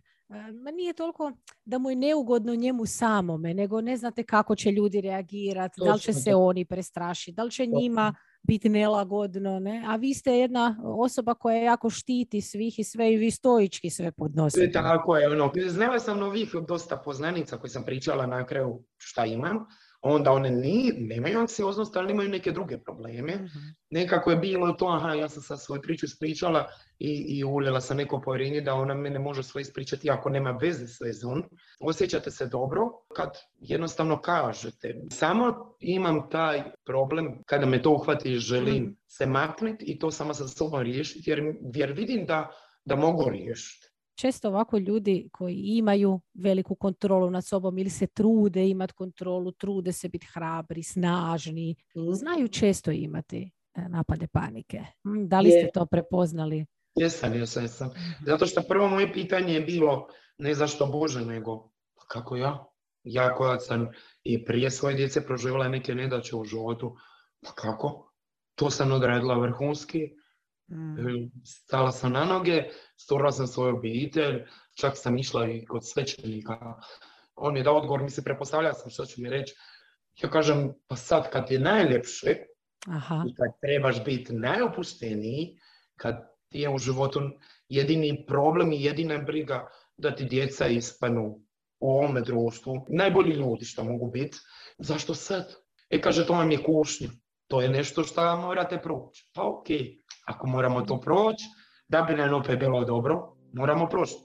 ma 0.63 0.71
nije 0.71 0.93
toliko 0.93 1.31
da 1.65 1.77
mu 1.77 1.89
je 1.89 1.95
neugodno 1.95 2.55
njemu 2.55 2.85
samome, 2.85 3.53
nego 3.53 3.81
ne 3.81 3.97
znate 3.97 4.23
kako 4.23 4.55
će 4.55 4.71
ljudi 4.71 5.01
reagirati, 5.01 5.81
da 5.85 5.93
li 5.93 5.99
će 5.99 6.13
se 6.13 6.35
oni 6.35 6.65
prestrašiti, 6.65 7.35
da 7.35 7.43
li 7.43 7.51
će 7.51 7.65
njima 7.65 8.15
biti 8.47 8.69
nelagodno, 8.69 9.59
ne? 9.59 9.83
A 9.87 9.95
vi 9.95 10.13
ste 10.13 10.31
jedna 10.31 10.77
osoba 10.83 11.33
koja 11.33 11.57
jako 11.57 11.89
štiti 11.89 12.41
svih 12.41 12.79
i 12.79 12.83
sve 12.83 13.13
i 13.13 13.17
vi 13.17 13.31
stoički 13.31 13.89
sve 13.89 14.11
podnosite. 14.11 14.71
Tako 14.71 15.17
je, 15.17 15.29
ono, 15.29 15.51
znala 15.67 15.99
sam 15.99 16.19
novih 16.19 16.55
dosta 16.67 16.97
poznanica 16.97 17.57
koji 17.57 17.69
sam 17.69 17.83
pričala 17.83 18.25
na 18.25 18.45
kraju 18.45 18.83
šta 18.97 19.25
imam, 19.25 19.65
onda 20.07 20.31
one 20.31 20.49
ni, 20.49 20.91
nemaju 20.97 21.39
anksioznost, 21.39 21.95
ali 21.95 22.11
imaju 22.11 22.29
neke 22.29 22.51
druge 22.51 22.77
probleme. 22.77 23.35
Mhm. 23.35 23.59
Nekako 23.89 24.31
je 24.31 24.37
bilo 24.37 24.73
to, 24.73 24.87
aha, 24.87 25.13
ja 25.13 25.29
sam 25.29 25.43
sad 25.43 25.61
svoju 25.61 25.81
priču 25.81 26.05
ispričala 26.05 26.67
i, 26.99 27.25
i 27.37 27.43
uljela 27.43 27.81
sam 27.81 27.97
neko 27.97 28.21
povjerenje 28.21 28.61
da 28.61 28.73
ona 28.73 28.93
mene 28.93 29.19
može 29.19 29.43
sve 29.43 29.61
ispričati 29.61 30.09
ako 30.09 30.29
nema 30.29 30.51
veze 30.51 30.87
s 30.87 31.01
vezom. 31.01 31.43
Osjećate 31.79 32.31
se 32.31 32.47
dobro 32.47 32.81
kad 33.15 33.29
jednostavno 33.59 34.21
kažete. 34.21 34.95
Samo 35.11 35.75
imam 35.79 36.29
taj 36.29 36.63
problem 36.85 37.43
kada 37.45 37.65
me 37.65 37.81
to 37.81 37.91
uhvati 37.91 38.33
i 38.33 38.39
želim 38.39 38.83
mhm. 38.83 38.93
se 39.07 39.25
maknuti 39.25 39.85
i 39.85 39.99
to 39.99 40.11
sama 40.11 40.33
sa 40.33 40.47
sobom 40.47 40.81
riješiti 40.81 41.29
jer, 41.29 41.55
jer 41.75 41.91
vidim 41.91 42.25
da, 42.25 42.51
da 42.85 42.95
mogu 42.95 43.29
riješiti 43.29 43.84
često 44.15 44.47
ovako 44.47 44.77
ljudi 44.77 45.29
koji 45.31 45.55
imaju 45.55 46.21
veliku 46.33 46.75
kontrolu 46.75 47.29
nad 47.29 47.45
sobom 47.45 47.77
ili 47.77 47.89
se 47.89 48.07
trude 48.07 48.69
imati 48.69 48.93
kontrolu, 48.93 49.51
trude 49.51 49.91
se 49.91 50.09
biti 50.09 50.27
hrabri, 50.33 50.83
snažni, 50.83 51.75
mhm. 51.97 52.11
znaju 52.11 52.47
često 52.47 52.91
imati 52.91 53.51
e, 53.75 53.89
napade 53.89 54.27
panike. 54.27 54.79
Mm, 55.07 55.27
da 55.27 55.39
li 55.39 55.51
ste 55.51 55.69
to 55.73 55.85
prepoznali? 55.85 56.65
Jesam, 56.95 57.33
jesam, 57.33 57.63
jesam. 57.63 57.87
Mhm. 57.87 58.25
Zato 58.25 58.45
što 58.45 58.61
prvo 58.61 58.87
moje 58.87 59.13
pitanje 59.13 59.53
je 59.53 59.61
bilo 59.61 60.07
ne 60.37 60.53
zašto 60.53 60.85
Bože, 60.85 61.25
nego 61.25 61.69
pa 61.95 62.03
kako 62.07 62.35
ja? 62.35 62.65
Ja 63.03 63.35
koja 63.35 63.59
sam 63.59 63.87
i 64.23 64.45
prije 64.45 64.71
svoje 64.71 64.95
djece 64.95 65.25
proživjela 65.25 65.67
neke 65.67 65.95
nedaće 65.95 66.35
u 66.35 66.43
životu, 66.43 66.95
pa 67.41 67.51
kako? 67.51 68.11
To 68.55 68.69
sam 68.69 68.91
odradila 68.91 69.37
vrhunski, 69.37 70.11
Mm. 70.71 71.29
Stala 71.43 71.91
sam 71.91 72.11
na 72.11 72.25
noge, 72.25 72.63
stvorila 72.97 73.31
sam 73.31 73.47
svoju 73.47 73.75
obitelj, 73.75 74.45
čak 74.73 74.93
sam 74.95 75.17
išla 75.17 75.47
i 75.49 75.65
kod 75.65 75.89
svećenika. 75.89 76.73
On 77.35 77.57
je 77.57 77.63
dao 77.63 77.77
odgovor, 77.77 78.03
mi 78.03 78.09
se 78.09 78.23
prepostavlja 78.23 78.73
sam 78.73 78.91
što 78.91 79.05
ću 79.05 79.21
mi 79.21 79.29
reći. 79.29 79.55
Ja 80.23 80.29
kažem, 80.29 80.73
pa 80.87 80.95
sad 80.95 81.29
kad 81.31 81.51
je 81.51 81.59
najljepše 81.59 82.35
Aha. 82.87 83.23
i 83.27 83.35
kad 83.35 83.59
trebaš 83.61 84.03
biti 84.05 84.33
najopušteniji, 84.33 85.59
kad 85.95 86.15
ti 86.49 86.59
je 86.59 86.69
u 86.69 86.77
životu 86.77 87.21
jedini 87.69 88.25
problem 88.27 88.71
i 88.71 88.83
jedina 88.83 89.17
briga 89.17 89.67
da 89.97 90.15
ti 90.15 90.25
djeca 90.25 90.67
ispanu 90.67 91.39
u 91.79 91.91
ovome 91.91 92.21
društvu, 92.21 92.85
najbolji 92.89 93.33
ljudi 93.33 93.65
što 93.65 93.83
mogu 93.83 94.11
biti, 94.11 94.37
zašto 94.77 95.15
sad? 95.15 95.55
E 95.89 96.01
kaže, 96.01 96.25
to 96.27 96.33
vam 96.33 96.51
je 96.51 96.63
kušnja. 96.63 97.09
To 97.47 97.61
je 97.61 97.69
nešto 97.69 98.03
što 98.03 98.37
morate 98.37 98.77
proći. 98.77 99.29
Pa 99.33 99.47
ok, 99.47 99.67
ako 100.27 100.47
moramo 100.47 100.81
to 100.81 100.99
proći, 100.99 101.45
da 101.87 102.01
bi 102.01 102.13
nam 102.13 102.33
opet 102.33 102.59
bilo 102.59 102.85
dobro, 102.85 103.35
moramo 103.53 103.87
proći. 103.89 104.15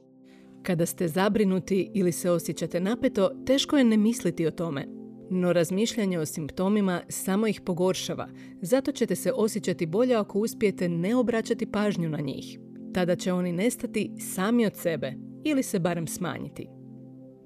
Kada 0.62 0.87
ste 0.87 1.09
zabrinuti 1.09 1.91
ili 1.95 2.12
se 2.12 2.31
osjećate 2.31 2.81
napeto, 2.81 3.31
teško 3.47 3.77
je 3.77 3.85
ne 3.85 3.97
misliti 3.97 4.47
o 4.47 4.50
tome. 4.50 4.87
No 5.31 5.53
razmišljanje 5.53 6.19
o 6.19 6.27
simptomima 6.27 7.00
samo 7.09 7.47
ih 7.47 7.61
pogoršava, 7.67 8.29
zato 8.62 8.93
ćete 8.93 9.17
se 9.17 9.33
osjećati 9.33 9.87
bolje 9.87 10.15
ako 10.15 10.39
uspijete 10.39 10.89
ne 10.89 11.17
obraćati 11.17 11.73
pažnju 11.73 12.09
na 12.09 12.19
njih. 12.21 12.59
Tada 12.95 13.17
će 13.17 13.33
oni 13.33 13.53
nestati 13.53 14.11
sami 14.35 14.67
od 14.67 14.77
sebe 14.77 15.12
ili 15.45 15.62
se 15.62 15.79
barem 15.79 16.07
smanjiti. 16.07 16.69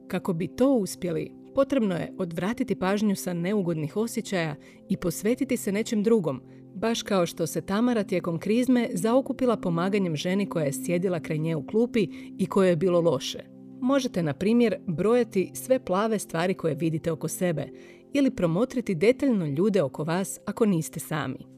Kako 0.08 0.32
bi 0.32 0.56
to 0.56 0.72
uspjeli, 0.72 1.43
potrebno 1.54 1.94
je 1.94 2.12
odvratiti 2.18 2.74
pažnju 2.74 3.16
sa 3.16 3.32
neugodnih 3.34 3.96
osjećaja 3.96 4.56
i 4.88 4.96
posvetiti 4.96 5.56
se 5.56 5.72
nečem 5.72 6.02
drugom, 6.02 6.40
baš 6.74 7.02
kao 7.02 7.26
što 7.26 7.46
se 7.46 7.60
Tamara 7.60 8.04
tijekom 8.04 8.38
krizme 8.38 8.88
zaokupila 8.92 9.56
pomaganjem 9.56 10.16
ženi 10.16 10.48
koja 10.48 10.64
je 10.64 10.72
sjedila 10.72 11.20
kraj 11.20 11.38
nje 11.38 11.56
u 11.56 11.66
klupi 11.66 12.08
i 12.38 12.46
koje 12.46 12.68
je 12.68 12.76
bilo 12.76 13.00
loše. 13.00 13.38
Možete, 13.80 14.22
na 14.22 14.34
primjer, 14.34 14.76
brojati 14.86 15.50
sve 15.54 15.84
plave 15.84 16.18
stvari 16.18 16.54
koje 16.54 16.74
vidite 16.74 17.12
oko 17.12 17.28
sebe 17.28 17.68
ili 18.12 18.30
promotriti 18.30 18.94
detaljno 18.94 19.46
ljude 19.46 19.82
oko 19.82 20.04
vas 20.04 20.38
ako 20.46 20.66
niste 20.66 21.00
sami 21.00 21.54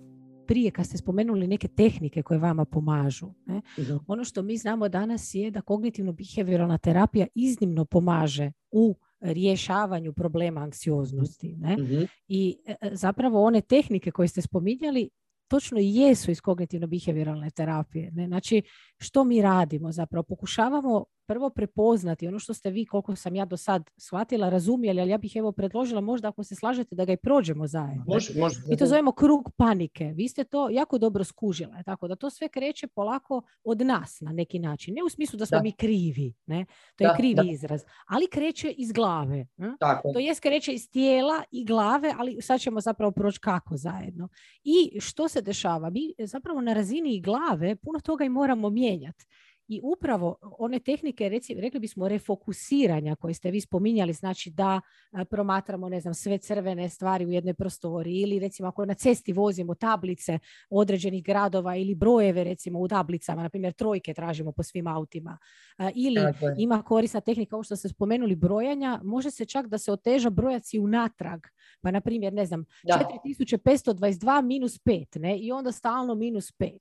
prije 0.47 0.71
kad 0.71 0.87
ste 0.87 0.99
spomenuli 0.99 1.47
neke 1.47 1.69
tehnike 1.69 2.23
koje 2.23 2.39
vama 2.39 2.65
pomažu. 2.65 3.27
Ne? 3.47 3.61
Ono 4.07 4.25
što 4.25 4.43
mi 4.43 4.57
znamo 4.57 4.89
danas 4.89 5.35
je 5.35 5.51
da 5.51 5.61
kognitivno-behavioralna 5.61 6.79
terapija 6.79 7.27
iznimno 7.35 7.85
pomaže 7.85 8.53
u 8.71 8.95
rješavanju 9.33 10.13
problema 10.13 10.61
anksioznosti. 10.61 11.55
Ne? 11.59 11.77
Mhm. 11.77 12.03
I 12.29 12.57
e, 12.67 12.75
e, 12.81 12.91
zapravo 12.93 13.43
one 13.43 13.61
tehnike 13.61 14.11
koje 14.11 14.29
ste 14.29 14.43
spominjali 14.43 15.11
točno 15.49 15.81
i 15.81 15.95
jesu 15.95 16.31
iz 16.31 16.41
kognitivno-behavioralne 16.41 17.51
terapije. 17.51 18.11
Ne? 18.13 18.27
Znači, 18.27 18.63
što 18.99 19.25
mi 19.25 19.43
radimo? 19.43 19.93
Zapravo 19.93 20.23
pokušavamo 20.23 21.05
prvo 21.27 21.51
prepoznati 21.51 22.29
ono 22.29 22.39
što 22.39 22.55
ste 22.55 22.71
vi, 22.71 22.87
koliko 22.87 23.17
sam 23.17 23.35
ja 23.35 23.45
do 23.45 23.57
sad 23.57 23.91
shvatila, 23.97 24.49
razumjeli, 24.49 25.01
ali 25.01 25.11
ja 25.11 25.19
bih 25.19 25.37
evo 25.37 25.53
predložila 25.53 26.01
možda 26.01 26.29
ako 26.29 26.45
se 26.45 26.55
slažete 26.55 26.95
da 26.95 27.05
ga 27.05 27.13
i 27.13 27.17
prođemo 27.17 27.67
zajedno. 27.67 28.05
Može, 28.07 28.41
može. 28.41 28.61
Mi 28.69 28.77
to 28.77 28.87
zovemo 28.87 29.13
krug 29.13 29.51
panike. 29.57 30.05
Vi 30.05 30.29
ste 30.29 30.45
to 30.45 30.71
jako 30.71 30.99
dobro 30.99 31.25
skužile, 31.25 31.83
tako 31.85 32.09
da 32.09 32.17
to 32.17 32.31
sve 32.31 32.49
kreće 32.49 32.87
polako 32.87 33.43
od 33.65 33.81
nas 33.81 34.21
na 34.21 34.33
neki 34.33 34.59
način. 34.59 34.95
Ne 34.95 35.03
u 35.03 35.09
smislu 35.09 35.37
da 35.37 35.47
smo 35.47 35.61
mi 35.63 35.73
krivi, 35.73 36.35
ne? 36.47 36.67
to 36.97 37.05
je 37.05 37.11
krivi 37.17 37.51
izraz, 37.53 37.81
ali 38.07 38.27
kreće 38.27 38.71
iz 38.71 38.93
glave. 38.93 39.47
Tako. 39.81 40.13
To 40.13 40.19
jest 40.19 40.41
kreće 40.41 40.73
iz 40.73 40.91
tijela 40.91 41.43
i 41.51 41.65
glave, 41.65 42.15
ali 42.19 42.43
sad 42.43 42.61
ćemo 42.61 42.81
zapravo 42.81 43.13
proći 43.13 43.41
kako 43.41 43.77
zajedno. 43.77 44.29
I 44.65 45.01
što 45.01 45.29
se 45.29 45.43
dešava? 45.43 45.91
Mi 45.91 46.15
zapravo 46.19 46.61
na 46.61 46.73
razini 46.73 47.21
glave 47.21 47.77
puno 47.77 48.01
toga 48.01 48.25
i 48.25 48.29
moramo 48.29 48.71
mijenjati. 48.71 49.27
I 49.69 49.81
upravo 49.83 50.37
one 50.59 50.79
tehnike, 50.79 51.29
reci, 51.29 51.55
rekli 51.55 51.81
bismo, 51.81 52.09
refokusiranja 52.09 53.15
koje 53.15 53.35
ste 53.35 53.51
vi 53.51 53.61
spominjali, 53.61 54.13
znači 54.13 54.51
da 54.51 54.81
promatramo, 55.31 55.89
ne 55.89 56.01
znam, 56.01 56.15
sve 56.15 56.39
crvene 56.39 56.89
stvari 56.89 57.27
u 57.27 57.31
jednoj 57.31 57.55
prostori 57.55 58.21
ili 58.21 58.39
recimo 58.39 58.69
ako 58.69 58.85
na 58.85 58.95
cesti 58.95 59.33
vozimo 59.33 59.75
tablice 59.75 60.39
određenih 60.71 61.25
gradova 61.25 61.77
ili 61.77 61.95
brojeve 61.95 62.45
recimo 62.45 62.79
u 62.81 62.89
tablicama, 62.89 63.43
na 63.43 63.49
primjer 63.49 63.73
trojke 63.73 64.15
tražimo 64.15 64.53
po 64.53 64.63
svim 64.63 64.87
autima. 64.87 65.39
ili 65.95 66.21
ima 66.59 66.83
korisna 66.83 67.21
tehnika, 67.21 67.57
ovo 67.57 67.63
što 67.63 67.77
ste 67.77 67.89
spomenuli, 67.89 68.37
brojanja, 68.37 69.01
može 69.05 69.31
se 69.31 69.45
čak 69.45 69.67
da 69.67 69.79
se 69.79 69.93
oteža 69.93 70.31
brojaci 70.31 70.79
unatrag. 70.79 71.41
Pa 71.81 71.91
na 71.91 72.01
primjer, 72.01 72.33
ne 72.33 72.47
znam, 72.47 72.65
da. 72.85 73.09
4522 73.25 74.43
minus 74.43 74.79
5, 74.79 75.19
ne? 75.19 75.39
I 75.39 75.53
onda 75.53 75.73
stalno 75.73 76.15
minus 76.15 76.53
5. 76.53 76.79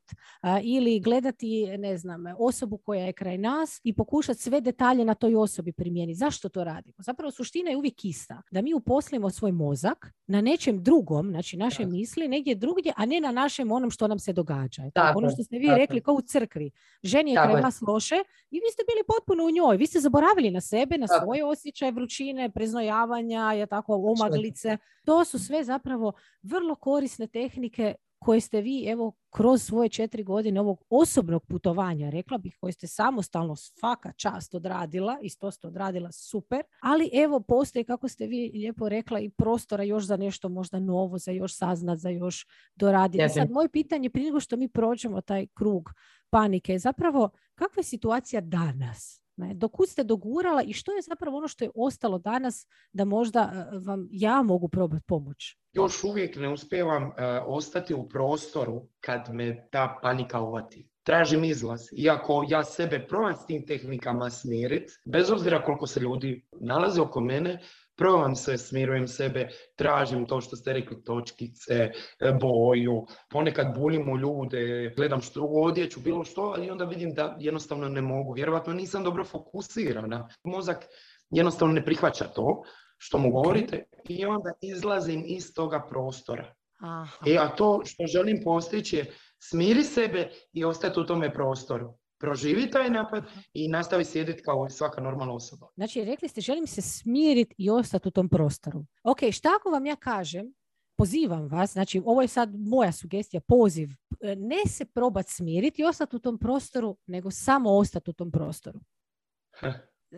ili 0.63 0.99
gledati, 0.99 1.77
ne 1.77 1.97
znam, 1.97 2.23
osobu 2.37 2.74
koja 2.77 3.05
je 3.05 3.13
kraj 3.13 3.37
nas 3.37 3.81
i 3.83 3.93
pokušati 3.93 4.39
sve 4.39 4.61
detalje 4.61 5.05
na 5.05 5.13
toj 5.13 5.35
osobi 5.35 5.71
primijeniti. 5.71 6.17
Zašto 6.17 6.49
to 6.49 6.63
radimo? 6.63 6.95
Zapravo 6.97 7.31
suština 7.31 7.69
je 7.69 7.77
uvijek 7.77 8.05
ista. 8.05 8.41
Da 8.51 8.61
mi 8.61 8.73
uposlimo 8.73 9.29
svoj 9.29 9.51
mozak 9.51 10.13
na 10.27 10.41
nečem 10.41 10.83
drugom, 10.83 11.29
znači 11.29 11.57
naše 11.57 11.85
misli, 11.85 12.27
negdje 12.27 12.55
drugdje, 12.55 12.93
a 12.95 13.05
ne 13.05 13.21
na 13.21 13.31
našem 13.31 13.71
onom 13.71 13.91
što 13.91 14.07
nam 14.07 14.19
se 14.19 14.33
događa. 14.33 14.81
Tako, 14.93 15.19
ono 15.19 15.29
što 15.29 15.43
ste 15.43 15.57
vi 15.57 15.67
rekli 15.67 16.01
kao 16.01 16.15
u 16.15 16.21
crkvi. 16.21 16.71
Ženi 17.03 17.31
je 17.31 17.35
kraj 17.35 17.61
vas 17.61 17.81
loše 17.87 18.15
i 18.51 18.55
vi 18.55 18.71
ste 18.73 18.83
bili 18.91 19.03
potpuno 19.07 19.45
u 19.45 19.51
njoj. 19.51 19.77
Vi 19.77 19.87
ste 19.87 19.99
zaboravili 19.99 20.51
na 20.51 20.61
sebe, 20.61 20.97
na 20.97 21.07
svoje 21.07 21.45
osjećaje 21.45 21.91
vrućine, 21.91 22.49
preznojavanja, 22.49 23.53
je 23.53 23.65
tako, 23.65 24.15
omaglice. 24.17 24.77
To 25.05 25.25
su 25.25 25.39
sve 25.39 25.63
zapravo 25.63 26.13
vrlo 26.41 26.75
korisne 26.75 27.27
tehnike 27.27 27.95
koje 28.25 28.41
ste 28.41 28.61
vi 28.61 28.85
evo 28.87 29.13
kroz 29.29 29.63
svoje 29.63 29.89
četiri 29.89 30.23
godine 30.23 30.61
ovog 30.61 30.83
osobnog 30.89 31.45
putovanja, 31.45 32.09
rekla 32.09 32.37
bih, 32.37 32.57
koje 32.59 32.73
ste 32.73 32.87
samostalno 32.87 33.55
svaka 33.55 34.11
čast 34.11 34.55
odradila 34.55 35.17
i 35.21 35.29
to 35.39 35.51
ste 35.51 35.67
odradila 35.67 36.11
super, 36.11 36.63
ali 36.81 37.09
evo 37.13 37.39
postoji, 37.39 37.85
kako 37.85 38.07
ste 38.07 38.27
vi 38.27 38.51
lijepo 38.53 38.89
rekla, 38.89 39.19
i 39.19 39.29
prostora 39.29 39.83
još 39.83 40.03
za 40.05 40.17
nešto 40.17 40.49
možda 40.49 40.79
novo, 40.79 41.17
za 41.17 41.31
još 41.31 41.57
saznat, 41.57 41.99
za 41.99 42.09
još 42.09 42.45
doraditi. 42.75 43.29
Sad, 43.29 43.51
moje 43.51 43.69
pitanje, 43.69 44.09
prije 44.09 44.25
nego 44.25 44.39
što 44.39 44.57
mi 44.57 44.67
prođemo 44.67 45.21
taj 45.21 45.47
krug 45.53 45.89
panike, 46.29 46.71
je 46.71 46.79
zapravo 46.79 47.29
kakva 47.55 47.79
je 47.79 47.83
situacija 47.83 48.41
danas? 48.41 49.24
Ne? 49.37 49.53
Dokud 49.53 49.89
ste 49.89 50.03
dogurala 50.03 50.63
i 50.63 50.73
što 50.73 50.91
je 50.91 51.01
zapravo 51.01 51.37
ono 51.37 51.47
što 51.47 51.63
je 51.63 51.71
ostalo 51.75 52.17
danas 52.19 52.67
da 52.93 53.05
možda 53.05 53.51
e, 53.53 53.77
vam 53.79 54.07
ja 54.11 54.41
mogu 54.41 54.69
probati 54.69 55.03
pomoć? 55.07 55.57
Još 55.73 56.03
uvijek 56.03 56.35
ne 56.35 56.49
uspijevam 56.49 57.03
uh, 57.03 57.13
ostati 57.45 57.93
u 57.93 58.09
prostoru 58.09 58.87
kad 58.99 59.33
me 59.33 59.67
ta 59.71 59.99
panika 60.01 60.41
uvati. 60.41 60.87
Tražim 61.03 61.43
izlaz. 61.43 61.81
Iako 61.97 62.45
ja 62.49 62.63
sebe 62.63 63.07
probam 63.07 63.35
s 63.35 63.45
tim 63.45 63.65
tehnikama 63.65 64.29
smiriti, 64.29 64.93
bez 65.05 65.31
obzira 65.31 65.63
koliko 65.63 65.87
se 65.87 65.99
ljudi 65.99 66.47
nalaze 66.59 67.01
oko 67.01 67.21
mene, 67.21 67.59
Provam 67.97 68.35
se, 68.35 68.57
smirujem 68.57 69.07
sebe, 69.07 69.47
tražim 69.75 70.25
to 70.25 70.41
što 70.41 70.55
ste 70.55 70.73
rekli, 70.73 71.03
točkice, 71.03 71.91
e, 72.19 72.31
boju, 72.41 73.05
ponekad 73.29 73.75
bulim 73.75 74.09
u 74.09 74.17
ljude, 74.17 74.93
gledam 74.97 75.21
što 75.21 75.41
odjeću, 75.43 75.99
bilo 75.99 76.25
što, 76.25 76.41
ali 76.41 76.69
onda 76.69 76.85
vidim 76.85 77.13
da 77.13 77.37
jednostavno 77.39 77.89
ne 77.89 78.01
mogu. 78.01 78.33
Vjerovatno 78.33 78.73
nisam 78.73 79.03
dobro 79.03 79.23
fokusirana. 79.23 80.27
Mozak 80.43 80.85
jednostavno 81.29 81.73
ne 81.73 81.85
prihvaća 81.85 82.25
to 82.25 82.63
što 82.97 83.17
mu 83.17 83.31
govorite 83.31 83.83
i 84.09 84.25
onda 84.25 84.51
izlazim 84.61 85.23
iz 85.25 85.53
toga 85.53 85.85
prostora. 85.89 86.53
Aha. 86.79 87.25
E, 87.27 87.37
a 87.37 87.55
to 87.55 87.81
što 87.85 88.07
želim 88.07 88.41
postići 88.43 88.95
je 88.95 89.13
smiri 89.39 89.83
sebe 89.83 90.29
i 90.53 90.65
ostati 90.65 90.99
u 90.99 91.05
tome 91.05 91.33
prostoru. 91.33 91.93
Proživi 92.17 92.69
taj 92.71 92.89
napad 92.89 93.23
i 93.53 93.67
nastavi 93.67 94.05
sjediti 94.05 94.43
kao 94.43 94.69
svaka 94.69 95.01
normalna 95.01 95.33
osoba. 95.33 95.67
Znači, 95.75 96.05
rekli 96.05 96.27
ste, 96.27 96.41
želim 96.41 96.67
se 96.67 96.81
smiriti 96.81 97.55
i 97.57 97.69
ostati 97.69 98.07
u 98.07 98.11
tom 98.11 98.29
prostoru. 98.29 98.85
Ok, 99.03 99.19
šta 99.31 99.49
ako 99.59 99.69
vam 99.69 99.85
ja 99.85 99.95
kažem, 99.95 100.53
pozivam 100.97 101.47
vas, 101.47 101.73
znači 101.73 102.01
ovo 102.05 102.21
je 102.21 102.27
sad 102.27 102.49
moja 102.55 102.91
sugestija, 102.91 103.41
poziv, 103.47 103.89
e, 104.21 104.35
ne 104.35 104.69
se 104.69 104.85
probati 104.85 105.33
smiriti 105.33 105.81
i 105.81 105.85
ostati 105.85 106.15
u 106.15 106.19
tom 106.19 106.39
prostoru, 106.39 106.97
nego 107.05 107.31
samo 107.31 107.77
ostati 107.77 108.09
u 108.09 108.13
tom 108.13 108.31
prostoru. 108.31 108.79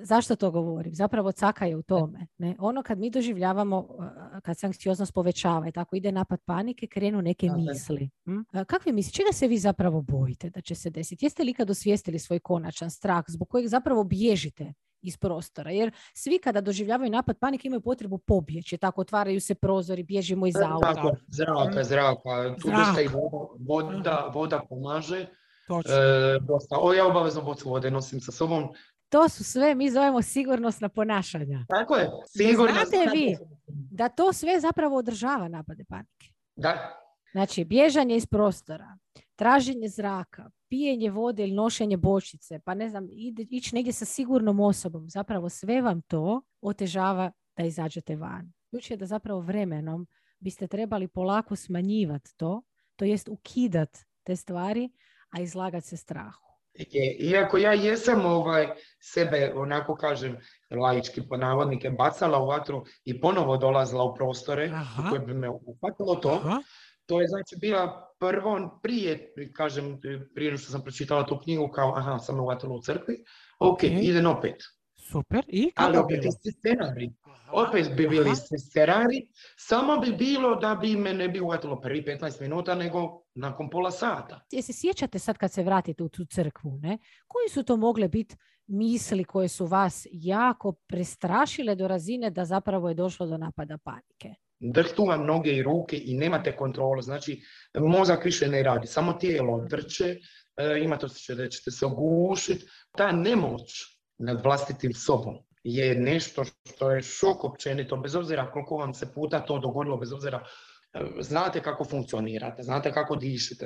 Zašto 0.04 0.36
to 0.36 0.52
govorim? 0.52 0.94
Zapravo 0.96 1.32
caka 1.32 1.66
je 1.66 1.76
u 1.76 1.82
tome. 1.82 2.28
Ne? 2.38 2.56
Ono 2.60 2.84
kad 2.84 3.00
mi 3.00 3.10
doživljavamo, 3.10 3.88
kad 4.44 4.58
se 4.58 4.66
anksioznost 4.66 5.14
povećava 5.14 5.68
i 5.68 5.72
tako 5.72 5.96
ide 5.96 6.12
napad 6.12 6.40
panike, 6.46 6.88
krenu 6.88 7.22
neke 7.22 7.50
misli. 7.50 8.10
Hm? 8.26 8.64
Kakve 8.68 8.92
misli? 8.92 9.14
Čega 9.14 9.30
se 9.34 9.48
vi 9.48 9.58
zapravo 9.58 10.02
bojite 10.02 10.50
da 10.50 10.62
će 10.62 10.76
se 10.76 10.90
desiti? 10.90 11.26
Jeste 11.26 11.44
li 11.44 11.54
kad 11.54 11.70
osvijestili 11.70 12.20
svoj 12.20 12.40
konačan 12.40 12.90
strah 12.90 13.24
zbog 13.28 13.50
kojeg 13.50 13.68
zapravo 13.68 14.04
bježite 14.04 14.74
iz 15.02 15.18
prostora. 15.18 15.72
Jer 15.72 15.92
svi 16.14 16.40
kada 16.40 16.62
doživljavaju 16.62 17.12
napad 17.12 17.40
panike 17.40 17.68
imaju 17.68 17.82
potrebu 17.82 18.18
pobjeći. 18.18 18.78
Tako 18.78 19.02
otvaraju 19.02 19.42
se 19.42 19.56
prozori, 19.56 20.04
bježimo 20.04 20.48
iz 20.48 20.56
auta. 20.56 20.94
Tako, 20.94 21.16
zraka, 21.28 21.84
zraka. 21.84 22.56
Tu 22.62 22.70
dosta 22.70 23.02
i 23.02 23.08
voda, 23.08 23.48
voda, 23.60 24.32
voda 24.34 24.62
pomaže. 24.70 25.26
Točno. 25.68 25.94
E, 25.94 26.40
dosta. 26.40 26.78
O, 26.82 26.94
ja 26.94 27.08
obavezno 27.08 27.42
bocu 27.42 27.70
vode 27.70 27.92
nosim 27.92 28.22
sa 28.22 28.32
sobom. 28.32 28.70
To 29.10 29.30
su 29.30 29.44
sve, 29.44 29.76
mi 29.76 29.92
zovemo 29.92 30.22
sigurnosna 30.22 30.90
ponašanja. 30.90 31.66
Tako 31.70 31.96
je, 31.96 32.10
sigurnosna. 32.38 32.86
Znate 32.86 33.12
vi 33.14 33.38
da 33.68 34.10
to 34.10 34.34
sve 34.34 34.60
zapravo 34.60 34.98
održava 34.98 35.48
napade 35.48 35.84
panike? 35.90 36.34
Da. 36.56 37.04
Znači, 37.32 37.66
bježanje 37.66 38.16
iz 38.16 38.26
prostora, 38.26 38.98
traženje 39.36 39.88
zraka, 39.88 40.50
pijenje 40.70 41.10
vode 41.10 41.44
ili 41.44 41.52
nošenje 41.52 41.98
bočice, 41.98 42.60
pa 42.60 42.74
ne 42.74 42.90
znam, 42.90 43.08
ići 43.50 43.76
negdje 43.76 43.94
sa 43.94 44.06
sigurnom 44.06 44.60
osobom, 44.60 45.10
zapravo 45.10 45.50
sve 45.50 45.82
vam 45.82 46.02
to 46.02 46.42
otežava 46.62 47.32
da 47.58 47.64
izađete 47.64 48.16
van. 48.16 48.54
Ključ 48.70 48.92
je 48.92 48.98
da 48.98 49.06
zapravo 49.06 49.40
vremenom 49.40 50.08
biste 50.40 50.68
trebali 50.68 51.08
polako 51.08 51.56
smanjivati 51.56 52.38
to, 52.38 52.62
to 52.96 53.06
jest 53.06 53.28
ukidat 53.28 53.98
te 54.24 54.36
stvari, 54.36 54.90
a 55.30 55.42
izlagat 55.42 55.84
se 55.84 55.98
strahu. 55.98 56.47
Iako 57.20 57.58
ja 57.58 57.74
jesam 57.74 58.26
ovaj, 58.26 58.68
sebe, 59.00 59.54
onako 59.56 59.96
kažem, 59.96 60.38
laički 60.70 61.22
po 61.30 61.38
navodnike, 61.38 61.90
bacala 61.90 62.40
u 62.40 62.48
vatru 62.48 62.84
i 63.06 63.22
ponovo 63.22 63.58
dolazila 63.58 64.04
u 64.04 64.16
prostore 64.16 64.72
u 65.00 65.10
koje 65.10 65.20
bi 65.20 65.34
me 65.34 65.50
upatilo 65.50 66.16
to, 66.16 66.42
to 67.06 67.22
je 67.22 67.28
znači 67.28 67.56
bila 67.62 68.14
prvo, 68.20 68.80
prije, 68.84 69.34
kažem, 69.54 70.00
prije 70.36 70.58
što 70.58 70.72
sam 70.72 70.82
pročitala 70.82 71.26
tu 71.26 71.40
knjigu, 71.44 71.72
kao, 71.72 71.94
aha, 71.98 72.20
sam 72.20 72.40
uvatila 72.40 72.76
u 72.76 72.82
crkvi, 72.82 73.24
ok, 73.60 73.82
okay. 73.82 74.10
idem 74.10 74.26
opet. 74.26 74.56
Super, 75.12 75.46
i 75.48 75.72
kako 75.72 75.90
Ali 75.90 75.98
opet 75.98 76.26
isti 76.26 76.52
scenarij. 76.52 77.10
Opet 77.52 77.96
bi 77.98 78.08
bili 78.08 78.32
isti 78.32 78.58
scenarij, 78.58 79.22
samo 79.58 79.98
bi 79.98 80.12
bilo 80.12 80.56
da 80.56 80.76
bi 80.76 80.96
me 80.96 81.14
ne 81.14 81.30
bi 81.30 81.40
uvatilo 81.40 81.82
prvi 81.82 82.04
15 82.04 82.42
minuta, 82.42 82.76
nego 82.76 83.22
nakon 83.36 83.70
pola 83.70 83.92
sata. 83.92 84.42
Jesi 84.52 84.74
sjećate 84.74 85.20
sad 85.20 85.38
kad 85.38 85.54
se 85.54 85.64
vratite 85.64 86.04
u 86.04 86.10
tu 86.10 86.26
crkvu, 86.26 86.78
ne? 86.82 86.98
Koji 87.28 87.50
su 87.50 87.64
to 87.64 87.78
mogle 87.78 88.08
biti 88.08 88.36
misli 88.68 89.24
koje 89.24 89.48
su 89.48 89.66
vas 89.66 90.08
jako 90.12 90.72
prestrašile 90.72 91.76
do 91.76 91.88
razine 91.88 92.30
da 92.30 92.46
zapravo 92.46 92.90
je 92.90 92.96
došlo 92.96 93.28
do 93.28 93.38
napada 93.38 93.78
panike? 93.78 94.36
drhtu 94.60 95.06
vam 95.06 95.26
noge 95.26 95.52
i 95.52 95.64
ruke 95.64 96.02
i 96.06 96.18
nemate 96.18 96.56
kontrolu, 96.56 97.02
znači 97.02 97.42
mozak 97.80 98.26
više 98.26 98.48
ne 98.48 98.64
radi, 98.64 98.88
samo 98.88 99.14
tijelo 99.14 99.66
drče, 99.70 100.16
e, 100.58 100.80
imate 100.84 101.06
osjećaj 101.06 101.36
da 101.36 101.50
ćete 101.50 101.72
se 101.72 101.86
ogušiti. 101.86 102.66
Ta 102.98 103.12
nemoć 103.12 103.97
nad 104.18 104.44
vlastitim 104.44 104.94
sobom 104.94 105.38
je 105.64 105.96
nešto 105.96 106.44
što 106.44 106.92
je 106.92 107.02
šok 107.02 107.44
općenito, 107.44 107.98
bez 107.98 108.16
obzira 108.16 108.52
koliko 108.52 108.78
vam 108.78 108.94
se 108.94 109.14
puta 109.14 109.40
to 109.40 109.60
dogodilo, 109.60 109.98
bez 109.98 110.14
obzira 110.14 110.44
e, 110.94 111.00
znate 111.20 111.62
kako 111.62 111.86
funkcionirate, 111.86 112.64
znate 112.64 112.92
kako 112.92 113.16
dišete, 113.16 113.66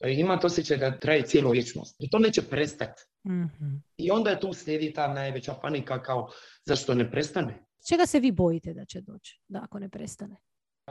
e, 0.00 0.12
imate 0.12 0.46
osjećaj 0.46 0.76
da 0.76 0.98
traje 0.98 1.22
cijelu 1.22 1.50
vječnost. 1.50 1.96
I 1.98 2.10
to 2.10 2.18
neće 2.18 2.42
prestati. 2.42 3.02
mm 3.28 3.44
I 3.96 4.10
onda 4.10 4.30
je 4.30 4.40
tu 4.40 4.52
slijedi 4.52 4.92
ta 4.92 5.14
najveća 5.14 5.54
panika 5.62 6.02
kao 6.02 6.28
zašto 6.64 6.94
ne 6.94 7.10
prestane. 7.10 7.64
Čega 7.88 8.06
se 8.06 8.20
vi 8.20 8.32
bojite 8.32 8.74
da 8.74 8.84
će 8.84 9.00
doći, 9.00 9.40
da 9.48 9.60
ako 9.62 9.78
ne 9.78 9.88
prestane? 9.88 10.36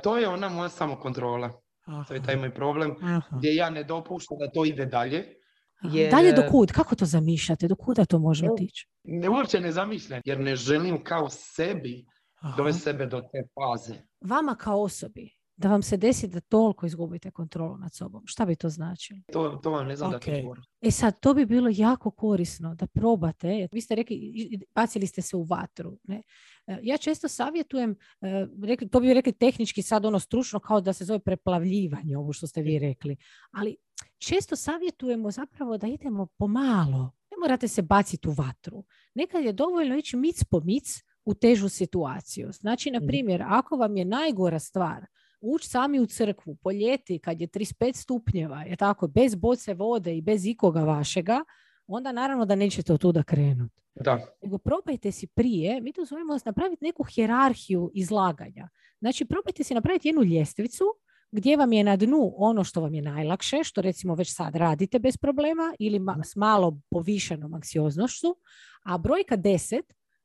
To 0.03 0.17
je 0.17 0.27
ona 0.27 0.49
moja 0.49 0.69
samokontrola. 0.69 1.61
Aha. 1.85 2.03
To 2.07 2.13
je 2.13 2.23
taj 2.23 2.35
moj 2.35 2.53
problem 2.53 2.95
gdje 3.31 3.55
ja 3.55 3.69
ne 3.69 3.83
dopuštam 3.83 4.37
da 4.37 4.51
to 4.51 4.65
ide 4.65 4.85
dalje. 4.85 5.40
Jer... 5.83 6.11
Dalje 6.11 6.33
do 6.33 6.43
kud? 6.51 6.71
Kako 6.71 6.95
to 6.95 7.05
zamišljate? 7.05 7.67
Do 7.67 7.75
kuda 7.75 8.05
to 8.05 8.19
može 8.19 8.49
otići? 8.51 8.87
Ne, 9.03 9.29
uopće 9.29 9.59
ne 9.59 9.71
zamišljam, 9.71 10.21
jer 10.25 10.39
ne 10.39 10.55
želim 10.55 11.03
kao 11.03 11.29
sebi 11.29 12.05
dovesti 12.57 12.81
sebe 12.81 13.05
do 13.05 13.21
te 13.21 13.43
faze. 13.53 13.95
Vama 14.21 14.55
kao 14.55 14.81
osobi, 14.81 15.29
da 15.61 15.69
vam 15.69 15.81
se 15.81 15.97
desi 15.97 16.27
da 16.27 16.39
toliko 16.39 16.85
izgubite 16.85 17.31
kontrolu 17.31 17.77
nad 17.77 17.93
sobom. 17.93 18.23
Šta 18.25 18.45
bi 18.45 18.55
to 18.55 18.69
značilo? 18.69 19.19
To, 19.33 19.59
to 19.63 19.71
vam 19.71 19.87
ne 19.87 19.95
znam 19.95 20.11
okay. 20.11 20.55
da 20.55 20.61
E 20.81 20.91
sad, 20.91 21.19
to 21.19 21.33
bi 21.33 21.45
bilo 21.45 21.69
jako 21.73 22.11
korisno 22.11 22.75
da 22.75 22.87
probate. 22.87 23.67
Vi 23.71 23.81
ste 23.81 23.95
rekli, 23.95 24.59
bacili 24.75 25.07
ste 25.07 25.21
se 25.21 25.35
u 25.35 25.43
vatru. 25.43 25.97
Ne? 26.03 26.21
E, 26.67 26.79
ja 26.83 26.97
često 26.97 27.27
savjetujem, 27.27 27.95
e, 28.21 28.47
rekli, 28.63 28.89
to 28.89 28.99
bi 28.99 29.13
rekli 29.13 29.33
tehnički 29.33 29.81
sad 29.81 30.05
ono 30.05 30.19
stručno 30.19 30.59
kao 30.59 30.81
da 30.81 30.93
se 30.93 31.05
zove 31.05 31.19
preplavljivanje, 31.19 32.17
ovo 32.17 32.33
što 32.33 32.47
ste 32.47 32.61
vi 32.61 32.79
rekli. 32.79 33.17
Ali 33.51 33.77
često 34.17 34.55
savjetujemo 34.55 35.31
zapravo 35.31 35.77
da 35.77 35.87
idemo 35.87 36.27
pomalo. 36.37 37.11
Ne 37.31 37.37
morate 37.41 37.67
se 37.67 37.81
baciti 37.81 38.27
u 38.27 38.31
vatru. 38.31 38.83
Nekad 39.13 39.43
je 39.43 39.53
dovoljno 39.53 39.97
ići 39.97 40.17
mic 40.17 40.43
po 40.43 40.59
mic 40.59 41.03
u 41.25 41.33
težu 41.33 41.69
situaciju. 41.69 42.51
Znači, 42.51 42.91
na 42.91 42.99
mhm. 42.99 43.07
primjer, 43.07 43.43
ako 43.47 43.75
vam 43.75 43.97
je 43.97 44.05
najgora 44.05 44.59
stvar 44.59 45.05
ući 45.41 45.69
sami 45.69 45.99
u 45.99 46.05
crkvu 46.05 46.55
po 46.55 46.71
ljeti 46.71 47.19
kad 47.19 47.41
je 47.41 47.47
35 47.47 47.95
stupnjeva, 47.95 48.61
je 48.63 48.75
tako, 48.75 49.07
bez 49.07 49.35
boce 49.35 49.73
vode 49.73 50.17
i 50.17 50.21
bez 50.21 50.45
ikoga 50.45 50.83
vašega, 50.83 51.43
onda 51.87 52.11
naravno 52.11 52.45
da 52.45 52.55
nećete 52.55 52.93
od 52.93 52.99
tuda 52.99 53.23
krenuti. 53.23 53.81
Da. 53.95 54.19
Nego 54.41 54.57
probajte 54.57 55.11
si 55.11 55.27
prije, 55.27 55.81
mi 55.81 55.93
to 55.93 56.05
zovemo 56.05 56.37
napraviti 56.45 56.85
neku 56.85 57.03
hjerarhiju 57.03 57.91
izlaganja. 57.93 58.69
Znači 58.99 59.25
probajte 59.25 59.63
si 59.63 59.73
napraviti 59.73 60.07
jednu 60.07 60.23
ljestvicu 60.23 60.83
gdje 61.31 61.57
vam 61.57 61.73
je 61.73 61.83
na 61.83 61.95
dnu 61.95 62.33
ono 62.37 62.63
što 62.63 62.81
vam 62.81 62.93
je 62.93 63.01
najlakše, 63.01 63.63
što 63.63 63.81
recimo 63.81 64.15
već 64.15 64.35
sad 64.35 64.55
radite 64.55 64.99
bez 64.99 65.17
problema 65.17 65.73
ili 65.79 65.99
s 66.23 66.35
malo 66.35 66.79
povišenom 66.89 67.53
anksioznošću, 67.53 68.27
a 68.83 68.97
brojka 68.97 69.37
10 69.37 69.81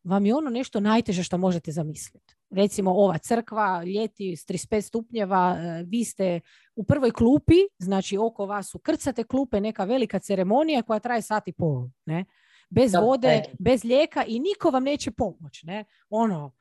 vam 0.06 0.26
je 0.26 0.34
ono 0.34 0.50
nešto 0.50 0.80
najteže 0.80 1.22
što 1.22 1.38
možete 1.38 1.72
zamisliti. 1.72 2.34
Recimo 2.50 2.90
ova 2.90 3.18
crkva, 3.18 3.84
ljeti 3.84 4.36
s 4.36 4.46
35 4.46 4.80
stupnjeva, 4.80 5.56
e, 5.58 5.84
vi 5.86 6.04
ste 6.04 6.40
u 6.76 6.84
prvoj 6.84 7.10
klupi, 7.10 7.54
znači 7.78 8.18
oko 8.18 8.46
vas 8.46 8.70
su 8.70 8.78
krcate 8.78 9.24
klupe, 9.24 9.60
neka 9.60 9.84
velika 9.84 10.18
ceremonija 10.18 10.82
koja 10.82 11.00
traje 11.00 11.22
sat 11.22 11.48
i 11.48 11.52
pol. 11.52 11.88
Ne? 12.04 12.24
Bez 12.70 12.92
vode, 12.94 13.42
bez 13.58 13.84
lijeka 13.84 14.24
i 14.24 14.40
niko 14.40 14.70
vam 14.70 14.84
neće 14.84 15.10
pomoći. 15.10 15.66
Ne? 15.66 15.84
Ono, 16.10 16.52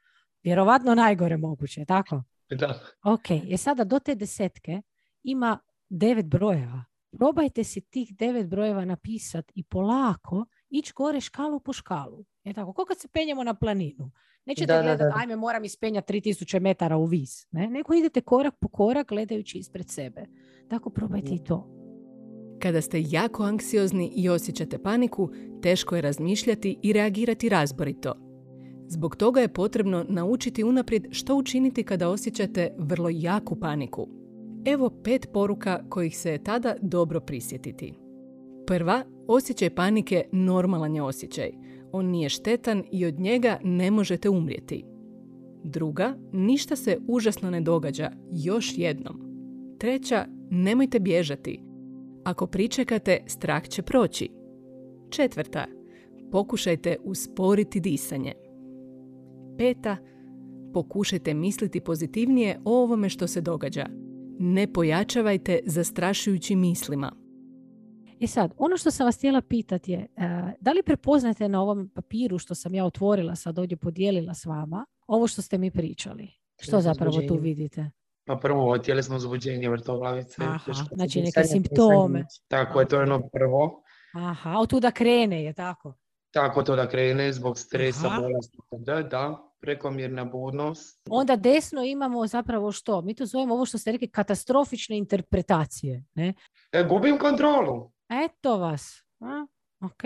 vjerovatno 0.44 0.96
najgore 0.96 1.38
moguće, 1.38 1.86
tako? 1.86 2.24
Da. 2.50 2.80
Ok, 3.04 3.30
je 3.30 3.58
sada 3.58 3.84
do 3.84 4.00
te 4.00 4.16
desetke 4.16 4.82
ima 5.24 5.60
devet 5.90 6.26
brojeva. 6.26 6.86
Probajte 7.18 7.64
si 7.64 7.82
tih 7.82 8.16
devet 8.16 8.48
brojeva 8.48 8.86
napisati 8.86 9.54
i 9.56 9.64
polako 9.64 10.46
ići 10.70 10.94
gore 10.96 11.22
škalu 11.22 11.60
po 11.60 11.74
škalu. 11.74 12.26
Je 12.44 12.54
tako? 12.54 12.74
Ko 12.74 12.86
kad 12.86 13.00
se 13.00 13.08
penjemo 13.08 13.44
na 13.44 13.54
planinu? 13.54 14.12
Nećete 14.46 14.74
da, 14.74 14.82
gledati, 14.82 15.16
ajme, 15.18 15.36
moram 15.36 15.64
ispenjati 15.64 16.14
3000 16.14 16.60
metara 16.60 16.98
u 16.98 17.06
vis. 17.06 17.48
Ne? 17.52 17.70
Nego 17.70 17.94
idete 17.94 18.22
korak 18.22 18.54
po 18.60 18.68
korak 18.68 19.10
gledajući 19.10 19.58
ispred 19.58 19.90
sebe. 19.90 20.26
Tako 20.68 20.90
probajte 20.90 21.36
i 21.36 21.44
to. 21.44 21.72
Kada 22.62 22.82
ste 22.82 23.04
jako 23.08 23.44
anksiozni 23.44 24.12
i 24.16 24.30
osjećate 24.30 24.78
paniku, 24.84 25.30
teško 25.62 25.96
je 25.96 26.02
razmišljati 26.02 26.80
i 26.84 26.94
reagirati 26.94 27.50
razborito. 27.50 28.14
Zbog 28.88 29.16
toga 29.16 29.42
je 29.42 29.54
potrebno 29.54 30.06
naučiti 30.10 30.64
unaprijed 30.64 31.06
što 31.12 31.36
učiniti 31.36 31.84
kada 31.84 32.10
osjećate 32.10 32.76
vrlo 32.78 33.10
jaku 33.12 33.60
paniku. 33.60 34.08
Evo 34.66 34.90
pet 35.04 35.28
poruka 35.34 35.90
kojih 35.90 36.18
se 36.18 36.32
je 36.32 36.44
tada 36.44 36.76
dobro 36.82 37.20
prisjetiti. 37.20 37.94
Prva, 38.68 39.04
osjećaj 39.28 39.76
panike 39.76 40.24
normalan 40.32 40.96
je 40.96 41.02
osjećaj– 41.02 41.52
on 41.96 42.06
nije 42.06 42.30
štetan 42.30 42.84
i 42.92 43.06
od 43.06 43.20
njega 43.20 43.60
ne 43.64 43.92
možete 43.92 44.30
umrijeti. 44.30 44.86
Druga, 45.64 46.18
ništa 46.34 46.76
se 46.76 46.98
užasno 47.08 47.50
ne 47.50 47.62
događa, 47.62 48.12
još 48.32 48.78
jednom. 48.78 49.22
Treća, 49.80 50.26
nemojte 50.50 51.00
bježati. 51.00 51.60
Ako 52.24 52.48
pričekate, 52.48 53.24
strah 53.28 53.68
će 53.68 53.82
proći. 53.82 54.30
Četvrta, 55.10 55.66
pokušajte 56.32 56.98
usporiti 57.04 57.80
disanje. 57.80 58.34
Peta, 59.58 59.98
pokušajte 60.74 61.34
misliti 61.34 61.80
pozitivnije 61.80 62.60
o 62.66 62.84
ovome 62.84 63.10
što 63.10 63.28
se 63.28 63.42
događa. 63.42 63.86
Ne 64.40 64.74
pojačavajte 64.74 65.60
zastrašujućim 65.66 66.60
mislima. 66.60 67.25
I 68.20 68.26
e 68.26 68.28
sad, 68.28 68.54
ono 68.58 68.78
što 68.78 68.92
sam 68.92 69.06
vas 69.06 69.18
htjela 69.18 69.42
pitati 69.42 69.92
je, 69.92 70.00
e, 70.00 70.08
da 70.60 70.72
li 70.72 70.84
prepoznate 70.84 71.50
na 71.50 71.62
ovom 71.62 71.90
papiru 71.96 72.38
što 72.38 72.56
sam 72.56 72.76
ja 72.76 72.86
otvorila, 72.86 73.36
sad 73.36 73.60
ovdje 73.60 73.78
podijelila 73.78 74.34
s 74.34 74.46
vama, 74.46 74.86
ovo 75.08 75.28
što 75.28 75.42
ste 75.42 75.58
mi 75.58 75.72
pričali? 75.72 76.32
Što 76.62 76.82
zapravo 76.82 77.22
tu 77.28 77.36
vidite? 77.36 77.92
Pa 78.26 78.36
prvo, 78.36 78.78
tjelesno 78.78 79.16
uzbuđenje 79.16 79.70
vrtoglavice. 79.70 80.44
Aha, 80.44 80.74
znači 80.92 81.22
neke 81.22 81.44
simptome. 81.44 82.26
Tako 82.48 82.80
je, 82.80 82.88
to 82.88 82.96
je 82.96 83.04
ono 83.04 83.30
prvo. 83.34 83.84
Aha, 84.14 84.58
od 84.60 84.70
tu 84.70 84.80
da 84.80 84.92
krene 84.92 85.44
je 85.44 85.54
tako? 85.54 85.94
Tako 86.32 86.64
to 86.64 86.76
da 86.76 86.90
krene 86.90 87.34
zbog 87.34 87.60
stresa, 87.60 88.10
bolesti. 88.20 88.58
Da, 88.72 89.04
da, 89.04 89.52
prekomjerna 89.62 90.26
budnost. 90.26 91.02
Onda 91.10 91.36
desno 91.36 91.84
imamo 91.84 92.28
zapravo 92.28 92.72
što? 92.72 93.02
Mi 93.02 93.16
to 93.16 93.26
zovemo 93.26 93.54
ovo 93.54 93.66
što 93.66 93.78
ste 93.78 93.92
rekli 93.92 94.08
katastrofične 94.08 94.98
interpretacije. 94.98 96.04
Ne? 96.16 96.34
E, 96.72 96.84
gubim 96.84 97.18
kontrolu. 97.18 97.92
Eto 98.10 98.58
vas. 98.58 99.04
A, 99.20 99.46
ok. 99.82 100.04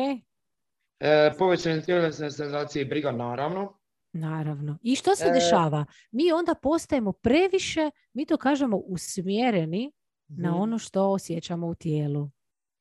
E, 1.00 1.32
povećanje 1.38 1.82
tjelesne 1.82 2.32
senzacije 2.32 2.82
i 2.82 2.86
briga, 2.86 3.12
naravno. 3.12 3.80
Naravno. 4.14 4.78
I 4.82 4.96
što 4.96 5.16
se 5.16 5.28
e, 5.28 5.32
dešava? 5.32 5.86
Mi 6.12 6.32
onda 6.32 6.56
postajemo 6.56 7.12
previše, 7.12 7.92
mi 8.14 8.26
to 8.26 8.38
kažemo, 8.38 8.78
usmjereni 8.78 9.92
na 10.28 10.52
mhm. 10.52 10.60
ono 10.60 10.78
što 10.78 11.12
osjećamo 11.12 11.68
u 11.68 11.76
tijelu. 11.76 12.30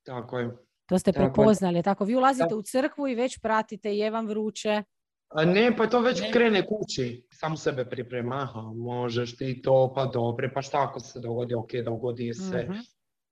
Tako 0.03 0.39
je. 0.39 0.51
To 0.87 0.99
ste 0.99 1.13
prepoznali. 1.13 1.83
Tako, 1.83 2.05
vi 2.05 2.17
ulazite 2.17 2.55
u 2.55 2.63
crkvu 2.63 3.09
i 3.09 3.15
već 3.15 3.39
pratite, 3.39 3.97
je 3.97 4.11
vam 4.11 4.27
vruće. 4.27 4.83
A 5.29 5.45
ne, 5.45 5.77
pa 5.77 5.87
to 5.87 6.01
već 6.01 6.23
krene 6.33 6.67
kući. 6.67 7.27
Sam 7.33 7.57
sebe 7.57 7.85
priprema, 7.85 8.37
aha, 8.37 8.61
možeš 8.75 9.37
ti 9.37 9.63
to, 9.63 9.93
pa 9.95 10.07
dobre, 10.07 10.53
pa 10.55 10.63
šta 10.63 10.83
ako 10.83 11.01
se 11.01 11.21
dogodi, 11.21 11.55
ok, 11.55 11.71
dogodi 11.85 12.35
se. 12.35 12.67
Mhm. 12.71 12.79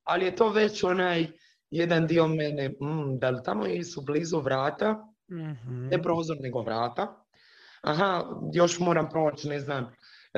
Ali 0.04 0.24
je 0.24 0.36
to 0.36 0.48
već 0.48 0.84
onaj 0.84 1.26
jedan 1.70 2.06
dio 2.06 2.28
mene, 2.28 2.68
mm, 2.68 3.18
da 3.18 3.30
li 3.30 3.42
tamo 3.44 3.64
su 3.92 4.00
blizu 4.00 4.40
vrata, 4.40 4.92
mm 5.30 5.88
ne 5.90 6.02
prozor 6.02 6.36
nego 6.40 6.62
vrata, 6.62 7.24
aha, 7.82 8.24
još 8.52 8.78
moram 8.78 9.08
proći, 9.10 9.48
ne 9.48 9.60
znam, 9.60 9.92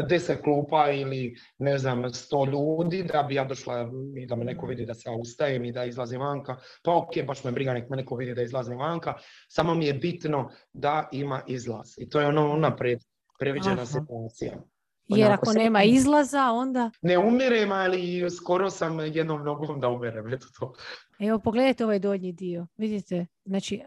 deset 0.09 0.43
klupa 0.43 0.91
ili 0.91 1.37
ne 1.59 1.79
znam, 1.79 2.11
sto 2.11 2.45
ljudi 2.45 3.03
da 3.03 3.23
bi 3.23 3.35
ja 3.35 3.45
došla 3.45 3.91
i 4.17 4.27
da 4.27 4.37
me 4.37 4.45
neko 4.45 4.67
vidi 4.67 4.87
da 4.87 4.95
se 4.95 5.11
ja 5.11 5.17
ustajem 5.17 5.65
i 5.65 5.73
da 5.73 5.85
izlazim 5.85 6.21
vanka. 6.21 6.57
Pa 6.83 6.97
ok, 6.97 7.27
baš 7.27 7.45
me 7.45 7.53
briga 7.53 7.73
nek 7.73 7.91
me 7.91 7.97
neko 7.97 8.17
vidi 8.17 8.35
da 8.35 8.43
izlazim 8.43 8.79
vanka. 8.79 9.15
Samo 9.49 9.75
mi 9.75 9.87
je 9.87 9.95
bitno 9.95 10.51
da 10.73 11.09
ima 11.13 11.43
izlaz. 11.47 11.95
I 11.99 12.09
to 12.09 12.21
je 12.21 12.27
ono 12.27 12.55
unaprijed 12.55 12.99
previđena 13.39 13.87
situacija. 13.87 14.53
Jer 15.09 15.33
ako 15.33 15.53
nema 15.53 15.83
izlaza, 15.83 16.51
onda... 16.53 16.91
Ne 17.03 17.19
umirem, 17.19 17.73
ali 17.73 18.31
skoro 18.31 18.71
sam 18.71 19.01
jednom 19.01 19.45
nogom 19.45 19.81
da 19.81 19.89
umirem. 19.89 20.35
Eto 20.35 20.47
to. 20.59 20.73
Evo, 21.19 21.39
pogledajte 21.39 21.85
ovaj 21.85 21.99
donji 21.99 22.33
dio. 22.33 22.67
Vidite, 22.77 23.27
znači, 23.45 23.83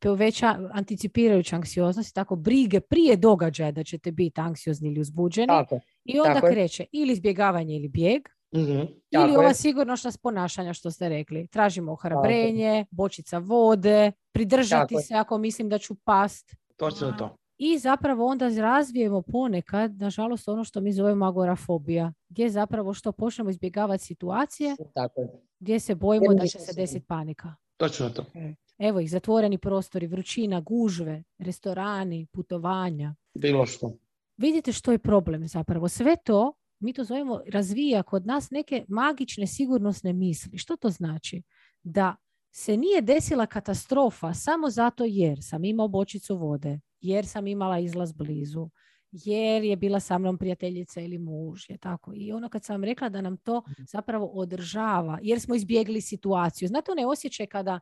poveća 0.00 0.58
anticipirajuća 0.72 1.56
anksioznost 1.56 2.14
tako 2.14 2.36
brige 2.36 2.80
prije 2.80 3.16
događaja 3.16 3.72
da 3.72 3.84
ćete 3.84 4.12
biti 4.12 4.40
anksiozni 4.40 4.88
ili 4.88 5.00
uzbuđeni 5.00 5.46
tako, 5.46 5.80
i 6.04 6.20
onda 6.20 6.40
kreće 6.40 6.84
ili 6.92 7.12
izbjegavanje 7.12 7.76
ili 7.76 7.88
bijeg 7.88 8.22
mm 8.54 8.82
ili 9.10 9.36
ova 9.36 9.54
sigurnošna 9.54 10.10
ponašanja 10.22 10.72
što 10.72 10.90
ste 10.90 11.08
rekli. 11.08 11.46
Tražimo 11.46 11.92
ohrabrenje, 11.92 12.86
bočica 12.90 13.38
vode, 13.38 14.12
pridržati 14.32 14.94
se 14.96 15.14
ako 15.14 15.38
mislim 15.38 15.68
da 15.68 15.78
ću 15.78 15.94
past. 15.94 16.56
Točno 16.76 17.12
to. 17.12 17.36
I 17.58 17.78
zapravo 17.78 18.26
onda 18.26 18.48
razvijemo 18.48 19.22
ponekad, 19.22 20.00
nažalost, 20.00 20.48
ono 20.48 20.64
što 20.64 20.80
mi 20.80 20.92
zovemo 20.92 21.26
agorafobija, 21.26 22.12
gdje 22.28 22.50
zapravo 22.50 22.94
što 22.94 23.12
počnemo 23.12 23.50
izbjegavati 23.50 24.04
situacije, 24.04 24.76
Tako 24.94 25.28
gdje 25.60 25.80
se 25.80 25.94
bojimo 25.94 26.34
da 26.34 26.46
će 26.46 26.58
se 26.58 26.72
desiti 26.76 27.06
panika. 27.06 27.54
Točno 27.76 28.10
to. 28.10 28.24
E. 28.34 28.54
Evo 28.78 29.00
ih, 29.00 29.10
zatvoreni 29.10 29.58
prostori, 29.58 30.06
vrućina, 30.06 30.60
gužve, 30.60 31.22
restorani, 31.38 32.26
putovanja. 32.32 33.14
Bilo 33.34 33.66
što. 33.66 33.98
Vidite 34.36 34.72
što 34.72 34.92
je 34.92 34.98
problem 34.98 35.48
zapravo. 35.48 35.88
Sve 35.88 36.16
to, 36.24 36.52
mi 36.78 36.92
to 36.92 37.04
zovemo, 37.04 37.40
razvija 37.52 38.02
kod 38.02 38.26
nas 38.26 38.50
neke 38.50 38.84
magične 38.88 39.46
sigurnosne 39.46 40.12
misli. 40.12 40.58
Što 40.58 40.76
to 40.76 40.90
znači? 40.90 41.42
Da 41.82 42.16
se 42.50 42.76
nije 42.76 43.02
desila 43.02 43.46
katastrofa 43.46 44.34
samo 44.34 44.70
zato 44.70 45.04
jer 45.04 45.38
sam 45.42 45.64
imao 45.64 45.88
bočicu 45.88 46.36
vode, 46.36 46.80
jer 47.04 47.26
sam 47.26 47.46
imala 47.46 47.78
izlaz 47.78 48.12
blizu, 48.12 48.68
jer 49.12 49.64
je 49.64 49.76
bila 49.76 50.00
sa 50.00 50.18
mnom 50.18 50.38
prijateljica 50.38 51.00
ili 51.00 51.18
muž. 51.18 51.62
Je 51.68 51.78
tako. 51.78 52.12
I 52.14 52.32
ono 52.32 52.48
kad 52.48 52.64
sam 52.64 52.84
rekla 52.84 53.08
da 53.08 53.20
nam 53.20 53.36
to 53.36 53.62
mhm. 53.68 53.82
zapravo 53.88 54.26
održava, 54.26 55.18
jer 55.22 55.40
smo 55.40 55.54
izbjegli 55.54 56.00
situaciju. 56.00 56.68
Znate 56.68 56.92
one 56.92 57.06
osjećaj 57.06 57.46
kada 57.46 57.80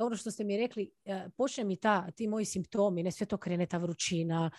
ono 0.00 0.16
što 0.16 0.30
ste 0.30 0.44
mi 0.44 0.56
rekli, 0.56 0.90
e, 1.04 1.28
počne 1.36 1.64
mi 1.64 1.76
ta, 1.76 2.10
ti 2.10 2.26
moji 2.28 2.44
simptomi, 2.44 3.02
ne 3.02 3.10
sve 3.10 3.26
to 3.26 3.36
krene 3.36 3.66
ta 3.66 3.78
vrućina, 3.78 4.50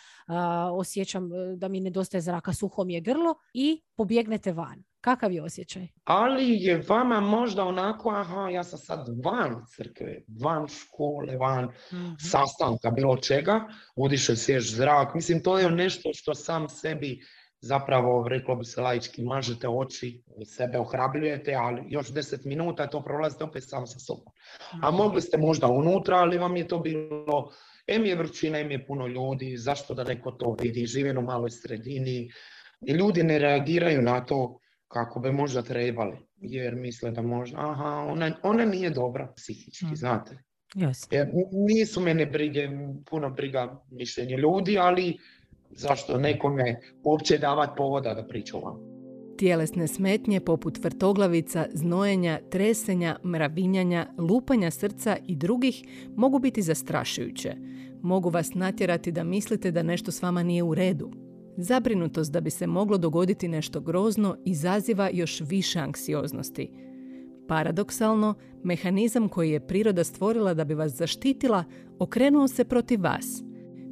osjećam 0.74 1.34
e, 1.34 1.56
da 1.56 1.68
mi 1.68 1.80
nedostaje 1.80 2.22
zraka, 2.22 2.54
suho 2.54 2.84
mi 2.84 2.94
je 2.94 3.02
grlo 3.02 3.36
i 3.54 3.82
pobjegnete 3.96 4.54
van. 4.54 4.84
Kakav 5.06 5.32
je 5.32 5.44
osjećaj? 5.44 5.88
Ali 6.04 6.46
je 6.50 6.84
vama 6.88 7.20
možda 7.20 7.64
onako, 7.64 8.10
aha, 8.10 8.50
ja 8.50 8.64
sam 8.64 8.80
sad 8.80 9.08
van 9.26 9.66
crkve, 9.76 10.22
van 10.42 10.68
škole, 10.68 11.38
van 11.38 11.66
mm 11.66 12.16
sastanka, 12.20 12.92
bilo 12.92 13.18
čega, 13.18 13.68
udiše 13.96 14.36
svjež 14.36 14.76
zrak. 14.76 15.16
Mislim, 15.16 15.44
to 15.44 15.60
je 15.60 15.72
nešto 15.72 16.10
što 16.14 16.34
sam 16.34 16.70
sebi 16.70 17.20
zapravo, 17.62 18.28
reklo 18.28 18.56
bi 18.56 18.66
se 18.66 18.82
laički, 18.82 19.24
mažete 19.24 19.68
oči, 19.70 20.24
sebe 20.46 20.80
ohrabljujete, 20.80 21.54
ali 21.54 21.82
još 21.90 22.12
deset 22.14 22.46
minuta 22.46 22.88
to 22.88 23.04
prolazite 23.04 23.44
opet 23.44 23.64
sam 23.68 23.88
sa 23.88 24.00
sobom. 24.00 24.34
A 24.82 24.92
mogli 24.92 25.22
ste 25.22 25.38
možda 25.38 25.68
unutra, 25.68 26.18
ali 26.18 26.38
vam 26.38 26.58
je 26.58 26.68
to 26.68 26.80
bilo, 26.80 27.52
em 27.88 28.06
je 28.06 28.16
vrućina, 28.16 28.60
em 28.60 28.72
je 28.72 28.86
puno 28.88 29.08
ljudi, 29.08 29.58
zašto 29.58 29.94
da 29.94 30.04
neko 30.04 30.32
to 30.32 30.56
vidi, 30.62 30.86
živim 30.86 31.18
u 31.18 31.22
maloj 31.22 31.50
sredini. 31.50 32.30
I 32.88 32.92
ljudi 32.92 33.24
ne 33.24 33.40
reagiraju 33.40 34.02
na 34.02 34.26
to 34.26 34.60
kako 34.88 35.20
bi 35.20 35.32
možda 35.32 35.62
trebali, 35.62 36.18
jer 36.38 36.76
misle 36.76 37.12
da 37.12 37.22
možda, 37.22 37.58
aha, 37.60 38.08
ona, 38.10 38.32
ona 38.44 38.66
nije 38.66 38.90
dobra 38.90 39.34
psihički, 39.36 39.86
mm. 39.86 39.96
znate. 39.96 40.38
Yes. 40.76 41.08
Jer 41.12 41.30
nisu 41.52 42.02
mene 42.02 42.26
brige, 42.26 42.70
puno 43.10 43.30
briga 43.30 43.82
mišljenje 43.92 44.38
ljudi, 44.38 44.78
ali 44.78 45.18
zašto 45.70 46.18
nekome 46.18 46.80
uopće 47.04 47.38
davati 47.38 47.74
povoda 47.78 48.14
da 48.14 48.28
priča 48.28 48.58
vam. 48.58 48.96
Tjelesne 49.38 49.88
smetnje 49.88 50.40
poput 50.40 50.84
vrtoglavica, 50.84 51.66
znojenja, 51.74 52.40
tresenja, 52.50 53.18
mravinjanja, 53.24 54.08
lupanja 54.18 54.72
srca 54.72 55.18
i 55.28 55.36
drugih 55.36 55.84
mogu 56.16 56.40
biti 56.40 56.62
zastrašujuće. 56.62 57.56
Mogu 58.02 58.30
vas 58.30 58.54
natjerati 58.54 59.12
da 59.12 59.24
mislite 59.24 59.72
da 59.72 59.84
nešto 59.84 60.12
s 60.12 60.22
vama 60.22 60.44
nije 60.44 60.64
u 60.64 60.76
redu. 60.76 61.25
Zabrinutost 61.58 62.32
da 62.32 62.42
bi 62.42 62.50
se 62.50 62.68
moglo 62.68 62.98
dogoditi 62.98 63.48
nešto 63.48 63.80
grozno 63.82 64.38
izaziva 64.46 65.10
još 65.14 65.42
više 65.42 65.80
anksioznosti. 65.80 66.72
Paradoksalno, 67.48 68.34
mehanizam 68.64 69.30
koji 69.30 69.52
je 69.52 69.68
priroda 69.68 70.04
stvorila 70.04 70.54
da 70.54 70.64
bi 70.64 70.74
vas 70.74 70.92
zaštitila 70.92 71.64
okrenuo 72.00 72.48
se 72.48 72.64
protiv 72.64 73.02
vas– 73.02 73.42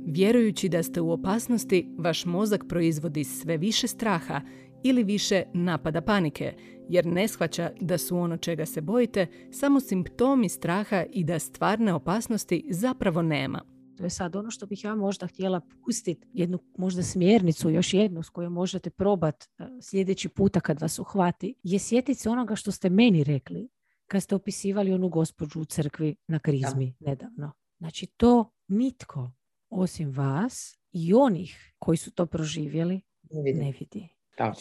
Vjerujući 0.05 0.69
da 0.69 0.83
ste 0.83 1.01
u 1.01 1.11
opasnosti, 1.11 1.87
vaš 1.97 2.25
mozak 2.25 2.63
proizvodi 2.69 3.23
sve 3.23 3.57
više 3.57 3.87
straha 3.87 4.41
ili 4.83 5.03
više 5.03 5.43
napada 5.53 6.01
panike, 6.01 6.53
jer 6.89 7.05
ne 7.05 7.27
shvaća 7.27 7.71
da 7.81 7.97
su 7.97 8.17
ono 8.17 8.37
čega 8.37 8.65
se 8.65 8.81
bojite 8.81 9.27
samo 9.51 9.79
simptomi 9.79 10.49
straha 10.49 11.03
i 11.11 11.23
da 11.23 11.39
stvarne 11.39 11.93
opasnosti 11.93 12.65
zapravo 12.69 13.21
nema. 13.21 13.72
To 13.97 14.03
je 14.03 14.09
sad 14.09 14.35
ono 14.35 14.51
što 14.51 14.65
bih 14.65 14.83
ja 14.83 14.95
možda 14.95 15.27
htjela 15.27 15.61
pustiti, 15.85 16.27
jednu 16.33 16.59
možda 16.77 17.03
smjernicu, 17.03 17.69
još 17.69 17.93
jednu 17.93 18.23
s 18.23 18.29
kojom 18.29 18.53
možete 18.53 18.89
probati 18.89 19.47
e, 19.57 19.63
sljedeći 19.81 20.29
puta 20.29 20.59
kad 20.59 20.81
vas 20.81 20.99
uhvati, 20.99 21.55
je 21.63 21.79
sjetiti 21.79 22.19
se 22.19 22.29
onoga 22.29 22.55
što 22.55 22.71
ste 22.71 22.89
meni 22.89 23.23
rekli 23.23 23.69
kad 24.07 24.23
ste 24.23 24.35
opisivali 24.35 24.93
onu 24.93 25.09
gospođu 25.09 25.59
u 25.61 25.65
crkvi 25.65 26.15
na 26.27 26.39
krizmi 26.39 26.95
nedavno. 26.99 27.51
Znači 27.77 28.07
to 28.17 28.51
nitko 28.67 29.31
osim 29.69 30.11
vas 30.11 30.77
i 30.91 31.13
onih 31.13 31.73
koji 31.79 31.97
su 31.97 32.11
to 32.11 32.25
proživjeli 32.25 33.01
ne 33.53 33.73
vidi. 33.79 34.09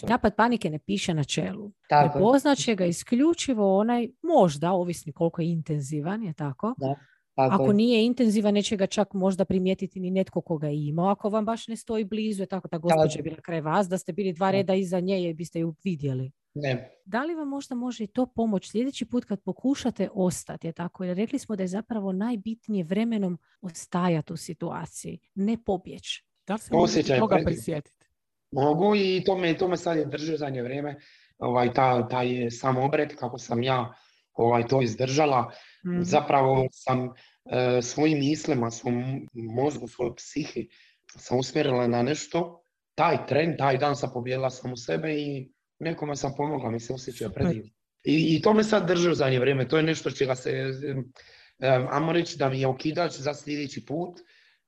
Napad 0.08 0.36
panike 0.36 0.70
ne 0.70 0.78
piše 0.78 1.14
na 1.14 1.24
čelu. 1.24 1.72
Tako. 1.88 2.18
će 2.54 2.74
ga 2.74 2.84
isključivo 2.84 3.78
onaj, 3.78 4.08
možda, 4.22 4.72
ovisni 4.72 5.12
koliko 5.12 5.42
je 5.42 5.50
intenzivan, 5.50 6.22
je 6.22 6.32
tako? 6.32 6.74
Da. 6.78 6.94
Ako 7.34 7.72
nije 7.72 8.04
intenzivan, 8.04 8.54
neće 8.54 8.76
ga 8.76 8.86
čak 8.86 9.14
možda 9.14 9.44
primijetiti 9.44 10.00
ni 10.00 10.10
netko 10.10 10.40
koga 10.40 10.68
je 10.68 10.86
imao. 10.86 11.08
Ako 11.08 11.28
vam 11.28 11.44
baš 11.44 11.68
ne 11.68 11.76
stoji 11.76 12.04
blizu, 12.04 12.42
je 12.42 12.46
tako, 12.46 12.68
ta 12.68 12.78
gospođa 12.78 13.18
je 13.18 13.22
bila 13.22 13.36
kraj 13.36 13.60
vas, 13.60 13.88
da 13.88 13.98
ste 13.98 14.12
bili 14.12 14.32
dva 14.32 14.50
reda 14.50 14.74
iza 14.74 15.00
nje 15.00 15.30
i 15.30 15.34
biste 15.34 15.60
ju 15.60 15.74
vidjeli. 15.84 16.32
Ne. 16.54 16.90
Da 17.04 17.24
li 17.24 17.34
vam 17.34 17.48
možda 17.48 17.74
može 17.74 18.04
i 18.04 18.06
to 18.06 18.26
pomoći 18.26 18.70
sljedeći 18.70 19.04
put 19.04 19.24
kad 19.24 19.42
pokušate 19.42 20.08
ostati, 20.14 20.66
je 20.66 20.72
tako? 20.72 21.04
Jer 21.04 21.16
rekli 21.16 21.38
smo 21.38 21.56
da 21.56 21.62
je 21.62 21.68
zapravo 21.68 22.12
najbitnije 22.12 22.84
vremenom 22.84 23.38
ostajati 23.60 24.32
u 24.32 24.36
situaciji, 24.36 25.18
ne 25.34 25.56
pobjeći. 25.64 26.24
Da 26.46 26.54
li 26.54 26.60
se 26.60 26.70
Osjećaj, 26.74 27.18
toga 27.18 27.38
prisjetiti? 27.44 28.06
Mogu 28.50 28.94
i 28.96 29.22
to 29.26 29.38
me, 29.38 29.58
to 29.58 29.68
me 29.68 29.76
sad 29.76 29.98
je 29.98 30.04
držio 30.04 30.36
zadnje 30.36 30.62
vrijeme. 30.62 30.96
ovaj, 31.38 31.72
ta, 31.72 32.08
taj 32.08 32.50
sam 32.50 32.76
obred, 32.76 33.16
kako 33.16 33.38
sam 33.38 33.62
ja 33.62 33.94
ovaj, 34.32 34.66
to 34.66 34.82
izdržala. 34.82 35.52
Mhm. 35.86 36.02
Zapravo 36.02 36.68
sam 36.72 37.08
e, 37.44 37.82
svojim 37.82 38.18
mislima, 38.18 38.70
svom 38.70 39.28
mozgu, 39.32 39.88
svojoj 39.88 40.14
psihi 40.16 40.68
sam 41.16 41.38
usmjerila 41.38 41.86
na 41.86 42.02
nešto. 42.02 42.64
Taj 42.94 43.26
tren, 43.26 43.56
taj 43.58 43.78
dan 43.78 43.96
sam 43.96 44.10
pobjedila 44.14 44.50
sam 44.50 44.72
u 44.72 44.76
sebe 44.76 45.14
i 45.14 45.52
nekome 45.78 46.16
sam 46.16 46.32
pomogla, 46.36 46.70
mi 46.70 46.80
se 46.80 46.94
Super. 46.98 47.32
predivno. 47.34 47.70
I, 48.04 48.36
I 48.36 48.42
to 48.42 48.54
me 48.54 48.64
sad 48.64 48.88
drži 48.88 49.10
u 49.10 49.14
zadnje 49.14 49.38
vrijeme, 49.38 49.68
to 49.68 49.76
je 49.76 49.82
nešto 49.82 50.10
čega 50.10 50.34
se, 50.34 50.50
e, 50.50 51.86
ajmo 51.90 52.12
reći 52.12 52.38
da 52.38 52.48
mi 52.48 52.60
je 52.60 52.66
okidač 52.66 53.12
za 53.12 53.34
sljedeći 53.34 53.86
put, 53.86 54.20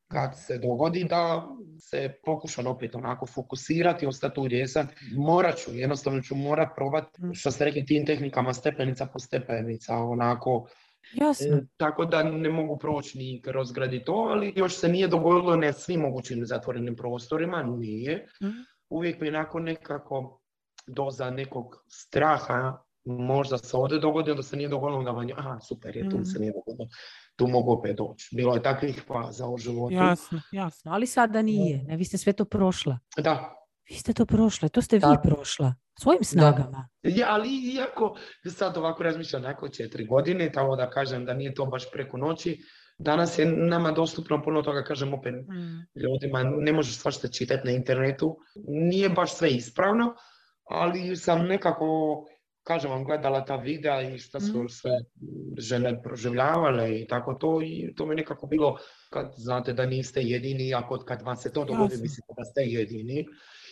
kad 0.09 0.39
se 0.47 0.59
dogodi 0.59 1.05
da 1.05 1.49
se 1.81 2.15
pokušam 2.25 2.67
opet 2.67 2.95
onako 2.95 3.27
fokusirati, 3.27 4.07
ostati 4.07 4.41
gdje 4.45 4.57
jesam, 4.57 4.89
morat 5.17 5.59
ću, 5.59 5.71
jednostavno 5.75 6.21
ću 6.23 6.35
morat 6.35 6.69
probati, 6.77 7.23
Mm. 7.23 7.35
što 7.35 7.51
ste 7.51 7.65
rekli, 7.65 7.87
tim 7.87 8.07
tehnikama 8.07 8.53
stepenica 8.55 9.07
po 9.07 9.19
stepenica, 9.19 9.97
onako, 9.97 10.69
Jasno. 11.13 11.57
E, 11.57 11.67
tako 11.77 12.05
da 12.05 12.23
ne 12.23 12.49
mogu 12.49 12.79
proći 12.79 13.19
ni 13.19 13.43
kroz 13.43 13.69
to, 14.07 14.13
ali 14.13 14.53
još 14.57 14.75
se 14.75 14.89
nije 14.89 15.09
dogodilo 15.09 15.57
na 15.57 15.73
svim 15.73 16.01
mogućim 16.01 16.47
zatvorenim 16.47 16.97
prostorima, 16.97 17.63
nije. 17.63 18.27
Mhm. 18.43 18.53
Uvijek 18.89 19.21
mi 19.21 19.31
nakon 19.31 19.63
nekako 19.63 20.41
doza 20.87 21.31
nekog 21.31 21.85
straha 21.89 22.79
možda 23.05 23.59
se 23.59 23.77
ovdje 23.77 23.99
dogodi, 23.99 24.31
onda 24.31 24.43
se 24.43 24.57
nije 24.57 24.69
dogodilo 24.69 25.03
da 25.03 25.11
vam 25.11 25.29
je, 25.29 25.35
aha, 25.39 25.61
super 25.61 25.97
je, 25.97 26.11
tu 26.11 26.17
Mhm. 26.17 26.25
se 26.25 26.39
nije 26.39 26.53
dogodilo, 26.53 26.89
tu 27.37 27.47
mogu 27.47 27.73
opet 27.73 27.97
doći. 27.97 28.29
Bilo 28.33 28.55
je 28.55 28.63
takvih 28.63 29.05
faza 29.07 29.47
u 29.49 29.59
životu. 29.59 29.95
Jasno, 29.95 30.41
jasno. 30.53 30.93
Ali 30.93 31.07
sada 31.07 31.43
nije. 31.43 31.83
Ne, 31.83 31.97
vi 31.97 32.05
ste 32.05 32.19
sve 32.19 32.33
to 32.33 32.45
prošla. 32.45 32.99
Da, 33.17 33.55
Vi 33.91 33.97
ste 33.97 34.13
to 34.13 34.27
prošle, 34.27 34.69
to 34.69 34.83
ste 34.83 34.97
vi 34.97 35.01
Tako. 35.01 35.23
prošla. 35.23 35.75
Svojim 35.99 36.25
snagama. 36.25 36.89
Ja, 37.03 37.27
ali 37.29 37.49
iako 37.75 38.17
sad 38.47 38.77
ovako 38.77 39.03
razmišljam 39.03 39.43
nakon 39.43 39.71
četiri 39.71 40.07
godine, 40.07 40.53
tako 40.53 40.77
da 40.77 40.91
kažem 40.91 41.25
da 41.25 41.35
nije 41.35 41.55
to 41.55 41.67
baš 41.67 41.91
preko 41.91 42.17
noći, 42.17 42.63
danas 42.99 43.39
je 43.39 43.47
nama 43.47 43.93
dostupno 43.93 44.43
puno 44.43 44.63
toga, 44.63 44.85
kažem 44.85 45.15
opet 45.15 45.35
Mm. 45.35 46.01
ljudima, 46.01 46.43
ne 46.43 46.73
možeš 46.73 46.97
svašta 46.97 47.29
čitati 47.29 47.67
na 47.67 47.73
internetu, 47.73 48.37
nije 48.67 49.09
baš 49.09 49.35
sve 49.35 49.51
ispravno, 49.51 50.15
ali 50.65 51.17
sam 51.17 51.47
nekako, 51.47 51.87
kažem 52.63 52.91
vam, 52.91 53.05
gledala 53.05 53.45
ta 53.45 53.57
videa 53.57 54.03
i 54.03 54.19
šta 54.19 54.41
su 54.41 54.59
Mhm. 54.59 54.67
sve 54.69 54.91
žene 55.59 56.03
proživljavale 56.03 57.01
i 57.01 57.07
tako 57.07 57.35
to 57.35 57.63
i 57.63 57.95
to 57.97 58.07
mi 58.07 58.15
nekako 58.15 58.47
bilo 58.47 58.79
kad 59.11 59.33
znate 59.37 59.73
da 59.73 59.87
niste 59.87 60.21
jedini, 60.21 60.75
ako 60.75 60.99
kad 60.99 61.23
vam 61.23 61.37
se 61.37 61.53
to 61.53 61.65
dogodi, 61.65 61.97
mislite 61.97 62.33
da 62.37 62.45
ste 62.45 62.61
jedini. 62.63 63.27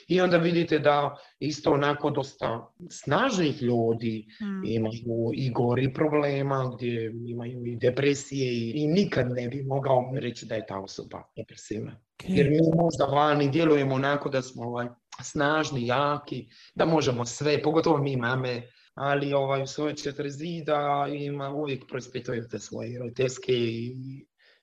I 0.08 0.20
onda 0.20 0.36
vidite 0.36 0.78
da 0.78 1.16
isto 1.38 1.72
onako 1.72 2.10
dosta 2.10 2.72
snažnih 2.90 3.62
ljudi 3.62 4.26
Mm. 4.40 4.64
imaju 4.64 5.30
i 5.34 5.50
gori 5.50 5.92
problema, 5.94 6.72
gdje 6.76 7.12
imaju 7.26 7.66
i 7.66 7.76
depresije 7.76 8.52
i, 8.52 8.72
i 8.74 8.86
nikad 8.86 9.30
ne 9.30 9.48
bi 9.48 9.62
mogao 9.62 10.12
reći 10.14 10.46
da 10.46 10.54
je 10.54 10.66
ta 10.66 10.78
osoba 10.78 11.22
depresivna. 11.36 12.00
Jer 12.28 12.50
mi 12.50 12.58
možda 12.82 13.04
vani 13.04 13.50
djelujemo 13.50 13.94
onako 13.94 14.28
da 14.28 14.42
smo 14.42 14.62
ovaj, 14.62 14.86
snažni, 15.22 15.86
jaki, 15.86 16.46
da 16.74 16.84
možemo 16.84 17.24
sve, 17.24 17.62
pogotovo 17.62 17.98
mi 17.98 18.16
mame, 18.16 18.62
ali 18.94 19.32
ovaj, 19.32 19.62
u 19.62 19.66
svoje 19.66 19.96
četiri 19.96 20.30
zida 20.30 21.06
ima, 21.12 21.50
uvijek 21.50 21.84
preispituju 21.88 22.48
te 22.50 22.58
svoje 22.58 22.98
roditeljske 22.98 23.52
i, 23.52 23.96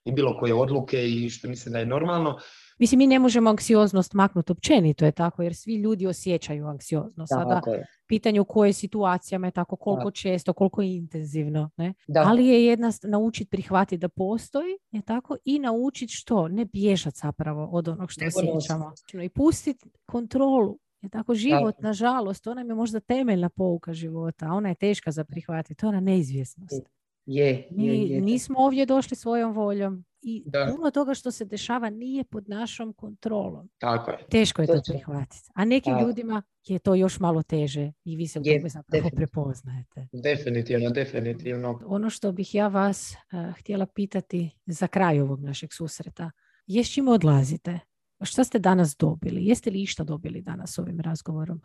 i 0.06 0.12
bilo 0.12 0.38
koje 0.39 0.54
odluke 0.54 1.10
i 1.10 1.30
što 1.30 1.47
mislim 1.47 1.73
da 1.73 1.80
je 1.80 1.86
normalno. 1.86 2.38
Mislim, 2.80 2.98
mi 2.98 3.08
ne 3.08 3.20
možemo 3.20 3.50
anksioznost 3.50 4.13
maknuti 4.13 4.52
općenito 4.52 5.06
je 5.06 5.12
tako, 5.12 5.42
jer 5.44 5.56
svi 5.56 5.76
ljudi 5.76 6.08
osjećaju 6.08 6.68
anksioznost. 6.68 7.30
Sada, 7.30 7.56
Tako 7.56 7.70
je. 7.74 7.86
pitanje 8.08 8.42
u 8.42 8.46
koje 8.46 8.74
situacijama 8.74 9.48
je 9.48 9.52
tako, 9.52 9.76
koliko 9.76 10.12
često, 10.12 10.54
koliko 10.54 10.82
intenzivno. 10.82 11.70
Ne? 11.78 11.94
Da. 12.08 12.24
Ali 12.28 12.48
je 12.48 12.65
jedna 12.65 12.92
naučiti 13.04 13.50
prihvatiti 13.50 13.98
da 13.98 14.10
postoji, 14.10 14.78
je 14.92 15.02
tako, 15.02 15.38
i 15.46 15.60
naučiti 15.60 16.13
što? 16.13 16.48
Ne 16.48 16.65
bježati 16.65 17.20
zapravo 17.20 17.70
od 17.72 17.88
onog 17.88 18.12
što 18.12 18.26
osjećamo. 18.26 18.94
I 19.24 19.30
pustiti 19.30 19.89
kontrolu. 20.06 20.80
Je 21.02 21.10
tako, 21.10 21.36
život, 21.36 21.76
nažalost, 21.82 22.48
ona 22.48 22.62
je 22.62 22.76
možda 22.76 23.00
temeljna 23.00 23.50
pouka 23.50 23.94
života, 23.94 24.46
a 24.46 24.54
ona 24.54 24.70
je 24.70 24.76
teška 24.76 25.12
za 25.12 25.24
prihvatiti, 25.24 25.76
to 25.76 25.86
je 25.86 25.89
ona 25.89 26.00
neizvjesnost. 26.00 26.99
Je, 27.32 27.68
Mi 27.72 27.88
je, 27.88 28.08
je. 28.08 28.22
nismo 28.22 28.60
ovdje 28.60 28.86
došli 28.86 29.18
svojom 29.18 29.54
voljom 29.54 30.06
i 30.22 30.44
Da. 30.46 30.74
puno 30.76 30.92
toga 30.92 31.13
što 31.13 31.32
se 31.32 31.46
dešava 31.46 31.89
nije 31.89 32.24
pod 32.24 32.50
našom 32.50 32.94
kontrolom. 32.94 33.70
Tako 33.78 34.12
je. 34.12 34.18
Teško 34.30 34.62
je 34.62 34.68
to 34.68 34.74
Točno. 34.74 34.94
prihvatiti. 34.94 35.50
A 35.56 35.65
nekim 35.65 35.94
Tako. 35.94 36.06
ljudima 36.06 36.42
je 36.63 36.80
to 36.80 36.96
još 36.96 37.20
malo 37.20 37.44
teže 37.44 37.92
i 38.04 38.15
vi 38.15 38.28
se 38.28 38.39
u 38.39 38.44
tome 38.44 38.70
zapravo 38.70 39.10
prepoznajete. 39.15 40.08
Definitivno, 40.13 40.89
definitivno. 40.89 41.80
Ono 41.86 42.10
što 42.10 42.32
bih 42.32 42.56
ja 42.56 42.68
vas 42.68 43.13
eh, 43.13 43.18
htjela 43.60 43.86
pitati 43.86 44.50
za 44.65 44.88
kraj 44.88 45.20
ovog 45.22 45.42
našeg 45.42 45.70
susreta 45.74 46.32
je 46.68 46.84
s 46.84 46.94
čime 46.94 47.12
odlazite? 47.12 47.80
Šta 48.22 48.44
ste 48.44 48.60
danas 48.60 48.96
dobili? 48.98 49.46
Jeste 49.46 49.72
li 49.72 49.82
išta 49.82 50.04
dobili 50.04 50.42
danas 50.42 50.80
ovim 50.80 51.00
razgovorom? 51.00 51.62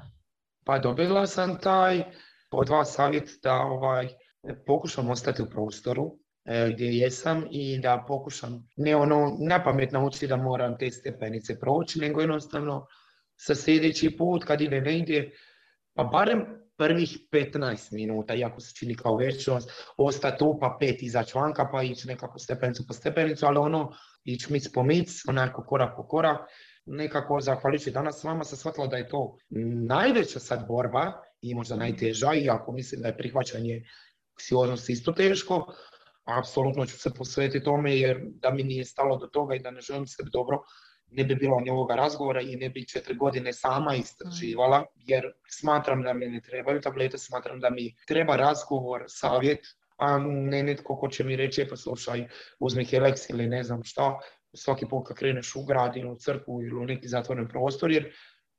Pa 0.65 0.79
dobila 0.79 1.27
sam 1.27 1.59
taj 1.59 2.05
od 2.51 2.69
vas 2.69 2.93
savjet 2.93 3.31
da 3.43 3.55
ovaj, 3.57 4.09
pokušam 4.67 5.11
ostati 5.11 5.43
u 5.43 5.51
prostoru 5.51 6.19
e, 6.45 6.71
gdje 6.75 6.87
jesam 6.87 7.45
i 7.51 7.79
da 7.79 8.05
pokušam 8.09 8.69
ne 8.77 8.97
ono 8.97 9.37
napamet 9.41 9.93
naučiti 9.93 10.27
da 10.27 10.37
moram 10.37 10.79
te 10.79 10.91
stepenice 10.91 11.61
proći, 11.61 11.99
nego 11.99 12.21
jednostavno 12.21 12.87
sa 13.37 13.55
sljedeći 13.55 14.17
put 14.17 14.45
kad 14.45 14.61
ide 14.61 14.81
negdje, 14.81 15.33
pa 15.95 16.05
barem 16.05 16.45
prvih 16.77 17.19
15 17.33 17.93
minuta, 17.93 18.35
iako 18.35 18.61
se 18.61 18.75
čini 18.75 18.97
kao 18.97 19.17
večnost, 19.17 19.71
ostati 19.97 20.39
tu 20.39 20.59
pa 20.61 20.77
pet 20.81 21.03
izaći 21.03 21.39
vanka 21.39 21.69
pa 21.73 21.83
ići 21.83 22.09
nekako 22.09 22.39
stepenicu 22.39 22.87
po 22.87 22.93
stepenicu, 22.93 23.47
ali 23.47 23.59
ono 23.59 23.93
ići 24.25 24.53
mic 24.53 24.73
po 24.73 24.83
mic, 24.83 25.23
onako 25.29 25.65
korak 25.65 25.97
po 25.97 26.07
korak, 26.09 26.41
nekako 26.87 27.41
zahvaljujući 27.41 27.91
danas 27.91 28.21
s 28.21 28.25
vama 28.25 28.45
sam 28.45 28.59
shvatila 28.59 28.87
da 28.87 28.97
je 28.97 29.09
to 29.09 29.37
najveća 29.89 30.39
sad 30.39 30.67
borba 30.69 31.13
i 31.41 31.55
možda 31.55 31.77
najteža, 31.77 32.35
iako 32.35 32.73
mislim 32.73 33.01
da 33.01 33.09
je 33.09 33.17
prihvaćanje 33.17 33.83
anksioznosti 34.35 34.93
isto 34.93 35.13
teško, 35.13 35.75
apsolutno 36.25 36.87
ću 36.87 36.99
se 36.99 37.15
posvetiti 37.15 37.65
tome 37.65 37.97
jer 37.97 38.21
da 38.25 38.51
mi 38.51 38.63
nije 38.63 38.85
stalo 38.85 39.17
do 39.17 39.27
toga 39.27 39.55
i 39.55 39.59
da 39.59 39.71
ne 39.71 39.81
želim 39.81 40.07
sebi 40.07 40.31
dobro, 40.33 40.63
ne 41.11 41.25
bi 41.25 41.35
bilo 41.35 41.61
ni 41.61 41.71
ovoga 41.71 41.95
razgovora 41.95 42.41
i 42.41 42.57
ne 42.57 42.69
bi 42.69 42.87
četiri 42.89 43.15
godine 43.15 43.53
sama 43.53 43.95
istraživala, 43.95 44.85
jer 44.95 45.33
smatram 45.49 46.03
da 46.03 46.13
mi 46.13 46.27
ne 46.27 46.41
trebaju 46.41 46.81
tablete, 46.81 47.19
smatram 47.19 47.61
da 47.61 47.71
mi 47.71 47.95
treba 48.07 48.37
razgovor, 48.37 49.05
savjet, 49.07 49.67
a 49.97 50.19
ne 50.19 50.63
netko 50.63 50.97
ko 50.97 51.09
će 51.09 51.25
mi 51.25 51.37
reći, 51.37 51.63
"E, 51.63 51.69
pa 51.69 51.77
slušaj, 51.77 52.29
uzmi 52.59 52.85
Helex 52.85 53.31
ili 53.31 53.47
ne 53.47 53.63
znam 53.63 53.85
šta, 53.85 54.19
svaki 54.55 54.87
put 54.87 55.07
kad 55.07 55.17
kreneš 55.17 55.57
u 55.57 55.65
grad 55.65 55.97
ili 55.97 56.11
u 56.11 56.17
crkvu 56.17 56.63
ili 56.63 56.75
u 56.75 56.85
neki 56.85 57.09
zatvoren 57.09 57.49
prostor, 57.49 57.93
jer 57.93 58.13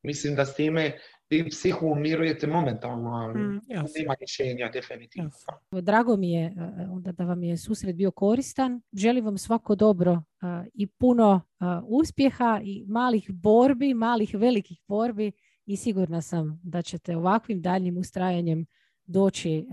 mislim 0.03 0.35
da 0.35 0.45
s 0.45 0.55
time 0.55 0.97
vi 1.29 1.49
psihu 1.49 1.87
umirujete 1.87 2.47
momentalno, 2.47 3.09
ali 3.09 3.39
Mm, 3.39 3.61
nema 3.99 4.15
rješenja 4.19 4.69
definitivno. 4.73 5.29
Jasno. 5.29 5.81
Drago 5.81 6.17
mi 6.17 6.31
je 6.31 6.45
e, 6.45 6.87
onda 6.91 7.11
da 7.11 7.25
vam 7.25 7.43
je 7.43 7.57
susret 7.57 7.95
bio 7.95 8.11
koristan. 8.11 8.81
Želim 8.93 9.25
vam 9.25 9.37
svako 9.37 9.75
dobro 9.75 10.11
e, 10.11 10.45
i 10.73 10.87
puno 10.87 11.41
e, 11.59 11.65
uspjeha 11.83 12.61
i 12.63 12.85
malih 12.87 13.29
borbi, 13.31 13.93
malih 13.93 14.33
velikih 14.33 14.81
borbi 14.87 15.31
i 15.65 15.77
sigurna 15.77 16.21
sam 16.21 16.59
da 16.63 16.81
ćete 16.81 17.17
ovakvim 17.17 17.61
daljnjim 17.61 17.97
ustrajanjem 17.97 18.65
doći 19.05 19.51
e, 19.57 19.65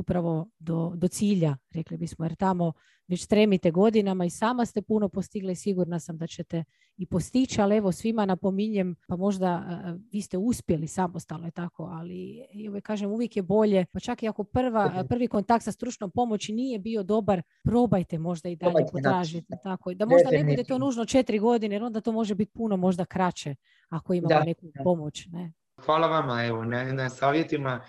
upravo 0.00 0.48
do, 0.58 0.92
do 0.96 1.08
cilja, 1.08 1.56
rekli 1.70 1.96
bismo, 1.96 2.24
jer 2.24 2.34
tamo 2.36 2.72
već 3.08 3.24
stremite 3.24 3.70
godinama 3.70 4.24
i 4.24 4.30
sama 4.30 4.66
ste 4.66 4.82
puno 4.82 5.08
postigli, 5.08 5.54
sigurna 5.54 6.00
sam 6.00 6.16
da 6.16 6.26
ćete 6.26 6.64
i 6.96 7.06
postići, 7.06 7.60
ali 7.60 7.76
evo 7.76 7.92
svima 7.92 8.26
napominjem, 8.26 8.96
pa 9.08 9.16
možda 9.16 9.48
e, 9.86 9.98
vi 10.12 10.22
ste 10.22 10.38
uspjeli 10.38 10.86
samostalno 10.86 11.48
i 11.48 11.50
tako, 11.50 11.84
ali 11.84 12.46
i 12.52 12.68
uvijek 12.68 12.84
kažem, 12.84 13.10
uvijek 13.10 13.36
je 13.36 13.42
bolje, 13.42 13.86
pa 13.92 14.00
čak 14.00 14.22
i 14.22 14.28
ako 14.28 14.44
prva, 14.44 15.04
prvi 15.08 15.26
kontakt 15.28 15.64
sa 15.64 15.72
stručnom 15.72 16.10
pomoći 16.10 16.52
nije 16.52 16.78
bio 16.78 17.02
dobar, 17.02 17.42
probajte 17.64 18.18
možda 18.18 18.48
i 18.48 18.56
dalje 18.56 18.70
Probajte 18.70 18.92
potražiti. 18.92 19.46
da. 19.48 19.56
Tako, 19.56 19.90
i 19.90 19.94
da 19.94 20.06
možda 20.06 20.30
ne 20.30 20.44
bude 20.44 20.64
to 20.64 20.78
nužno 20.78 21.04
četiri 21.04 21.38
godine, 21.38 21.74
jer 21.74 21.82
onda 21.82 22.00
to 22.00 22.12
može 22.12 22.34
biti 22.34 22.52
puno 22.52 22.76
možda 22.76 23.04
kraće 23.04 23.54
ako 23.88 24.14
imamo 24.14 24.28
Da, 24.28 24.44
neku 24.44 24.66
da. 24.74 24.82
pomoć. 24.82 25.26
Ne? 25.26 25.52
Hvala 25.84 26.06
vama 26.06 26.44
evo, 26.44 26.64
na, 26.64 26.92
na 26.92 27.08
savjetima. 27.08 27.80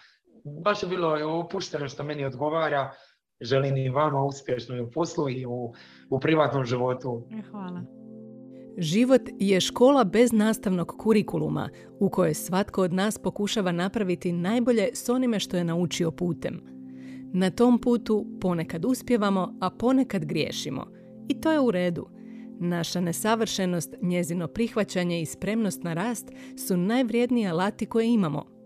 Baš 0.43 0.83
je 0.83 0.89
bilo 0.89 1.39
opušteno 1.39 1.89
što 1.89 2.03
meni 2.03 2.25
odgovara. 2.25 2.91
Želim 3.41 3.77
i 3.77 3.89
vama 3.89 4.23
uspješno 4.23 4.75
i 4.75 4.81
u 4.81 4.91
poslu 4.91 5.29
i 5.29 5.45
u, 5.45 5.73
u 6.09 6.19
privatnom 6.19 6.65
životu. 6.65 7.27
E, 7.31 7.41
Hvala. 7.41 7.81
Život 8.77 9.21
je 9.39 9.61
škola 9.61 10.03
bez 10.03 10.31
nastavnog 10.31 10.95
kurikuluma 10.97 11.69
u 11.99 12.09
kojoj 12.09 12.33
svatko 12.33 12.81
od 12.81 12.93
nas 12.93 13.17
pokušava 13.17 13.71
napraviti 13.71 14.31
najbolje 14.31 14.89
s 14.93 15.09
onime 15.09 15.39
što 15.39 15.57
je 15.57 15.63
naučio 15.63 16.11
putem. 16.11 16.61
Na 17.33 17.49
tom 17.49 17.81
putu 17.81 18.25
ponekad 18.41 18.85
uspjevamo, 18.85 19.53
a 19.61 19.69
ponekad 19.69 20.25
griješimo. 20.25 20.87
I 21.27 21.41
to 21.41 21.51
je 21.51 21.59
u 21.59 21.71
redu. 21.71 22.07
Naša 22.59 23.01
nesavršenost, 23.01 23.95
njezino 24.01 24.47
prihvaćanje 24.47 25.21
i 25.21 25.25
spremnost 25.25 25.83
na 25.83 25.93
rast 25.93 26.31
su 26.67 26.77
najvrijedniji 26.77 27.47
alati 27.47 27.85
koje 27.85 28.13
imamo. 28.13 28.60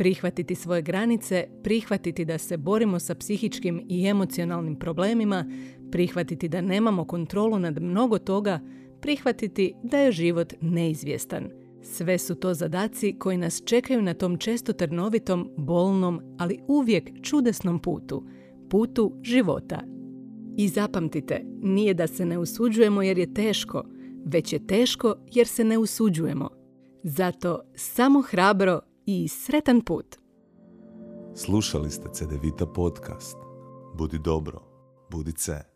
Prihvatiti 0.00 0.54
svoje 0.54 0.82
granice, 0.82 1.46
prihvatiti 1.62 2.24
da 2.24 2.38
se 2.38 2.56
borimo 2.56 2.98
sa 2.98 3.14
psihičkim 3.14 3.86
i 3.88 4.06
emocionalnim 4.06 4.76
problemima, 4.76 5.44
prihvatiti 5.92 6.48
da 6.48 6.60
nemamo 6.60 7.04
kontrolu 7.04 7.58
nad 7.58 7.82
mnogo 7.82 8.18
toga, 8.18 8.60
prihvatiti 9.00 9.74
da 9.82 9.98
je 9.98 10.12
život 10.12 10.52
neizvjestan. 10.60 11.50
Sve 11.82 12.18
su 12.18 12.34
to 12.34 12.54
zadaci 12.54 13.16
koji 13.18 13.36
nas 13.36 13.62
čekaju 13.64 14.02
na 14.02 14.14
tom 14.14 14.38
često 14.38 14.72
trnovitom, 14.72 15.50
bolnom, 15.56 16.20
ali 16.38 16.58
uvijek 16.68 17.10
čudesnom 17.22 17.78
putu, 17.78 18.24
putu 18.70 19.12
života. 19.22 19.80
I 20.56 20.68
zapamtite, 20.68 21.44
nije 21.62 21.94
da 21.94 22.06
se 22.06 22.26
ne 22.26 22.38
usuđujemo 22.38 23.02
jer 23.02 23.18
je 23.18 23.34
teško, 23.34 23.84
već 24.24 24.52
je 24.52 24.66
teško 24.66 25.14
jer 25.32 25.46
se 25.46 25.64
ne 25.64 25.78
usuđujemo. 25.78 26.48
Zato 27.02 27.60
samo 27.74 28.22
hrabro 28.22 28.80
i 29.06 29.28
sretan 29.28 29.80
put. 29.80 30.16
Slušali 31.34 31.90
ste 31.90 32.08
CDVita 32.12 32.66
podcast. 32.66 33.36
Budi 33.98 34.18
dobro, 34.18 34.62
budi 35.10 35.32
ce. 35.32 35.69